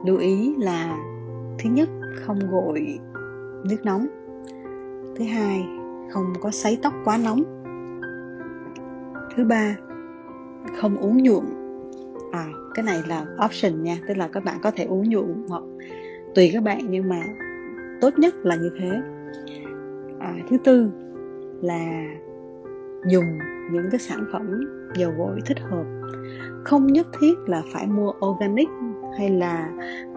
lưu 0.06 0.18
ý 0.18 0.54
là 0.58 0.96
thứ 1.58 1.70
nhất 1.70 1.88
không 2.26 2.38
gội 2.50 2.98
nước 3.64 3.76
nóng. 3.84 4.06
Thứ 5.16 5.24
hai 5.24 5.66
không 6.10 6.32
có 6.40 6.50
sấy 6.50 6.78
tóc 6.82 6.92
quá 7.04 7.18
nóng. 7.24 7.42
Thứ 9.36 9.44
ba 9.44 9.76
không 10.80 10.96
uống 10.96 11.22
nhuộm. 11.22 11.44
À 12.32 12.46
cái 12.74 12.84
này 12.84 13.02
là 13.08 13.26
option 13.44 13.82
nha 13.82 13.98
tức 14.08 14.16
là 14.16 14.28
các 14.28 14.44
bạn 14.44 14.58
có 14.62 14.70
thể 14.70 14.84
uống 14.84 15.10
nhuộm 15.10 15.46
hoặc 15.48 15.62
tùy 16.34 16.50
các 16.54 16.62
bạn 16.62 16.78
nhưng 16.90 17.08
mà 17.08 17.22
tốt 18.00 18.18
nhất 18.18 18.34
là 18.42 18.56
như 18.56 18.70
thế. 18.80 18.90
À, 20.20 20.34
thứ 20.50 20.56
tư 20.64 20.90
là 21.62 22.06
dùng 23.08 23.38
những 23.72 23.88
cái 23.90 24.00
sản 24.00 24.24
phẩm 24.32 24.60
dầu 24.94 25.12
gội 25.18 25.40
thích 25.46 25.60
hợp. 25.60 25.84
Không 26.64 26.86
nhất 26.86 27.06
thiết 27.20 27.34
là 27.46 27.62
phải 27.72 27.86
mua 27.86 28.12
organic 28.26 28.68
hay 29.18 29.30
là 29.30 29.70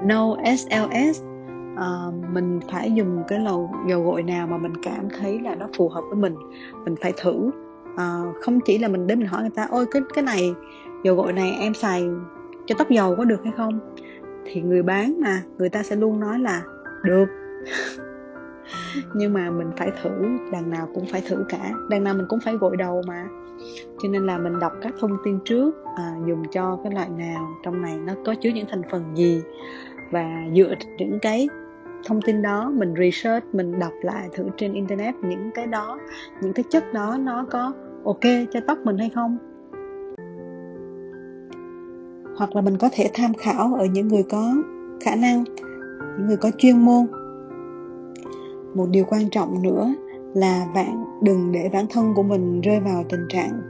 no 0.04 0.36
SLS 0.58 1.21
à, 1.21 1.30
ờ, 1.75 2.13
mình 2.34 2.60
phải 2.71 2.91
dùng 2.91 3.23
cái 3.28 3.39
lầu 3.39 3.71
dầu 3.88 4.04
gội 4.04 4.23
nào 4.23 4.47
mà 4.47 4.58
mình 4.58 4.73
cảm 4.84 5.08
thấy 5.19 5.39
là 5.39 5.56
nó 5.56 5.67
phù 5.78 5.89
hợp 5.89 6.02
với 6.10 6.15
mình 6.15 6.36
mình 6.86 6.95
phải 7.02 7.13
thử. 7.21 7.52
À, 7.97 8.19
không 8.41 8.60
chỉ 8.65 8.78
là 8.78 8.88
mình 8.88 9.08
đến 9.08 9.19
mình 9.19 9.28
hỏi 9.28 9.41
người 9.41 9.52
ta 9.56 9.67
ôi 9.71 9.86
cái 9.91 10.02
cái 10.13 10.23
này 10.23 10.54
dầu 11.04 11.15
gội 11.15 11.34
này 11.34 11.52
em 11.60 11.73
xài 11.73 12.04
cho 12.65 12.75
tóc 12.78 12.89
dầu 12.89 13.15
có 13.15 13.25
được 13.25 13.43
hay 13.43 13.54
không? 13.58 13.80
Thì 14.45 14.62
người 14.62 14.84
bán 14.84 15.21
mà 15.21 15.43
người 15.58 15.69
ta 15.69 15.84
sẽ 15.84 15.95
luôn 15.95 16.19
nói 16.19 16.39
là 16.39 16.62
được. 17.04 17.25
nhưng 19.13 19.34
mà 19.34 19.49
mình 19.49 19.67
phải 19.77 19.91
thử 20.03 20.10
đằng 20.51 20.69
nào 20.69 20.88
cũng 20.93 21.05
phải 21.05 21.21
thử 21.27 21.45
cả. 21.49 21.71
Đằng 21.89 22.03
nào 22.03 22.13
mình 22.13 22.25
cũng 22.29 22.39
phải 22.39 22.55
gội 22.55 22.77
đầu 22.77 23.01
mà. 23.08 23.27
Cho 24.01 24.10
nên 24.10 24.25
là 24.25 24.38
mình 24.38 24.60
đọc 24.60 24.73
các 24.82 24.93
thông 24.99 25.17
tin 25.23 25.39
trước 25.45 25.75
à, 25.95 26.15
dùng 26.27 26.43
cho 26.51 26.79
cái 26.84 26.93
loại 26.93 27.10
nào 27.10 27.47
trong 27.63 27.82
này 27.82 27.97
nó 27.97 28.13
có 28.25 28.36
chứa 28.41 28.49
những 28.49 28.67
thành 28.69 28.82
phần 28.91 29.03
gì. 29.15 29.41
Và 30.12 30.27
dựa 30.55 30.73
những 30.97 31.19
cái 31.19 31.47
thông 32.08 32.21
tin 32.21 32.41
đó 32.41 32.71
mình 32.75 32.93
research 32.99 33.45
mình 33.53 33.79
đọc 33.79 33.93
lại 34.01 34.29
thử 34.34 34.43
trên 34.58 34.73
internet 34.73 35.15
những 35.15 35.51
cái 35.53 35.67
đó 35.67 35.99
những 36.41 36.53
cái 36.53 36.65
chất 36.69 36.93
đó 36.93 37.17
nó 37.19 37.45
có 37.51 37.73
ok 38.05 38.23
cho 38.51 38.60
tóc 38.67 38.77
mình 38.84 38.97
hay 38.97 39.12
không. 39.15 39.38
Hoặc 42.38 42.55
là 42.55 42.62
mình 42.62 42.77
có 42.77 42.89
thể 42.91 43.10
tham 43.13 43.34
khảo 43.34 43.75
ở 43.79 43.86
những 43.86 44.08
người 44.08 44.23
có 44.32 44.53
khả 45.01 45.15
năng 45.15 45.43
những 46.17 46.27
người 46.27 46.38
có 46.38 46.51
chuyên 46.58 46.77
môn 46.77 47.05
một 48.75 48.86
điều 48.91 49.05
quan 49.05 49.29
trọng 49.29 49.62
nữa 49.62 49.93
là 50.34 50.67
bạn 50.75 51.05
đừng 51.21 51.51
để 51.51 51.69
bản 51.73 51.86
thân 51.89 52.13
của 52.15 52.23
mình 52.23 52.62
rơi 52.62 52.79
vào 52.79 53.03
tình 53.10 53.25
trạng 53.29 53.62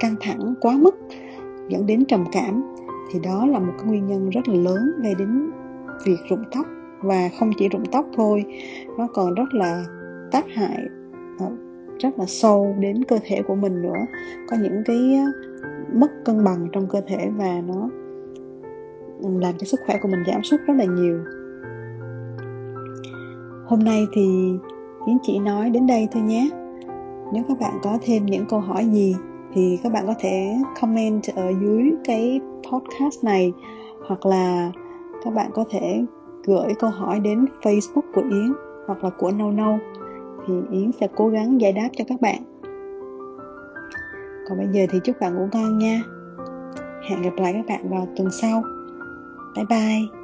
căng 0.00 0.14
thẳng 0.20 0.54
quá 0.60 0.76
mức, 0.76 0.94
dẫn 1.68 1.86
đến 1.86 2.04
trầm 2.04 2.24
cảm. 2.32 2.62
Thì 3.12 3.18
đó 3.20 3.46
là 3.46 3.58
một 3.58 3.72
cái 3.78 3.86
nguyên 3.86 4.06
nhân 4.06 4.30
rất 4.30 4.48
là 4.48 4.54
lớn 4.54 4.92
gây 5.02 5.14
đến 5.14 5.50
việc 6.06 6.18
rụng 6.30 6.44
tóc, 6.54 6.66
và 7.02 7.30
không 7.38 7.50
chỉ 7.58 7.68
rụng 7.68 7.84
tóc 7.92 8.06
thôi, 8.16 8.44
nó 8.98 9.08
còn 9.14 9.34
rất 9.34 9.54
là 9.54 9.84
tác 10.32 10.44
hại 10.54 10.86
ờ, 11.38 11.46
rất 11.98 12.18
là 12.18 12.24
sâu 12.26 12.76
đến 12.78 13.04
cơ 13.04 13.18
thể 13.24 13.42
của 13.42 13.54
mình 13.54 13.82
nữa. 13.82 14.06
Có 14.48 14.56
những 14.62 14.82
cái 14.84 15.14
ờ, 15.14 15.48
mất 15.92 16.10
cân 16.24 16.44
bằng 16.44 16.68
trong 16.72 16.86
cơ 16.86 17.00
thể 17.06 17.30
và 17.36 17.60
nó 17.66 17.88
làm 19.40 19.54
cho 19.58 19.64
sức 19.64 19.80
khỏe 19.86 19.98
của 20.02 20.08
mình 20.08 20.20
giảm 20.26 20.42
sút 20.42 20.60
rất 20.66 20.74
là 20.74 20.84
nhiều 20.84 21.18
hôm 23.72 23.84
nay 23.84 24.06
thì 24.12 24.52
Yến 25.06 25.16
chỉ 25.22 25.38
nói 25.38 25.70
đến 25.70 25.86
đây 25.86 26.08
thôi 26.12 26.22
nhé 26.22 26.48
nếu 27.32 27.44
các 27.48 27.60
bạn 27.60 27.78
có 27.82 27.98
thêm 28.02 28.26
những 28.26 28.46
câu 28.48 28.60
hỏi 28.60 28.86
gì 28.86 29.14
thì 29.52 29.78
các 29.82 29.92
bạn 29.92 30.04
có 30.06 30.14
thể 30.18 30.56
comment 30.80 31.22
ở 31.36 31.52
dưới 31.60 31.92
cái 32.04 32.40
podcast 32.72 33.24
này, 33.24 33.52
hoặc 34.08 34.26
là 34.26 34.72
các 35.24 35.34
bạn 35.34 35.50
có 35.54 35.64
thể 35.70 36.04
gửi 36.44 36.74
câu 36.78 36.90
hỏi 36.90 37.20
đến 37.20 37.44
Facebook 37.62 38.12
của 38.14 38.22
Yến 38.30 38.52
hoặc 38.86 39.04
là 39.04 39.10
của 39.10 39.30
Nâu 39.30 39.50
Nâu, 39.50 39.78
thì 40.46 40.54
Yến 40.70 40.92
sẽ 41.00 41.08
cố 41.16 41.28
gắng 41.28 41.60
giải 41.60 41.72
đáp 41.72 41.88
cho 41.92 42.04
các 42.08 42.20
bạn. 42.20 42.42
Còn 44.48 44.58
bây 44.58 44.68
giờ 44.72 44.86
thì 44.90 45.00
chúc 45.04 45.16
bạn 45.20 45.36
ngủ 45.36 45.48
ngon 45.52 45.78
nha. 45.78 46.02
Hẹn 47.08 47.22
gặp 47.22 47.32
lại 47.36 47.52
các 47.52 47.66
bạn 47.68 47.90
vào 47.90 48.08
tuần 48.16 48.30
sau. 48.30 48.62
Bye 49.56 49.64
bye. 49.70 50.21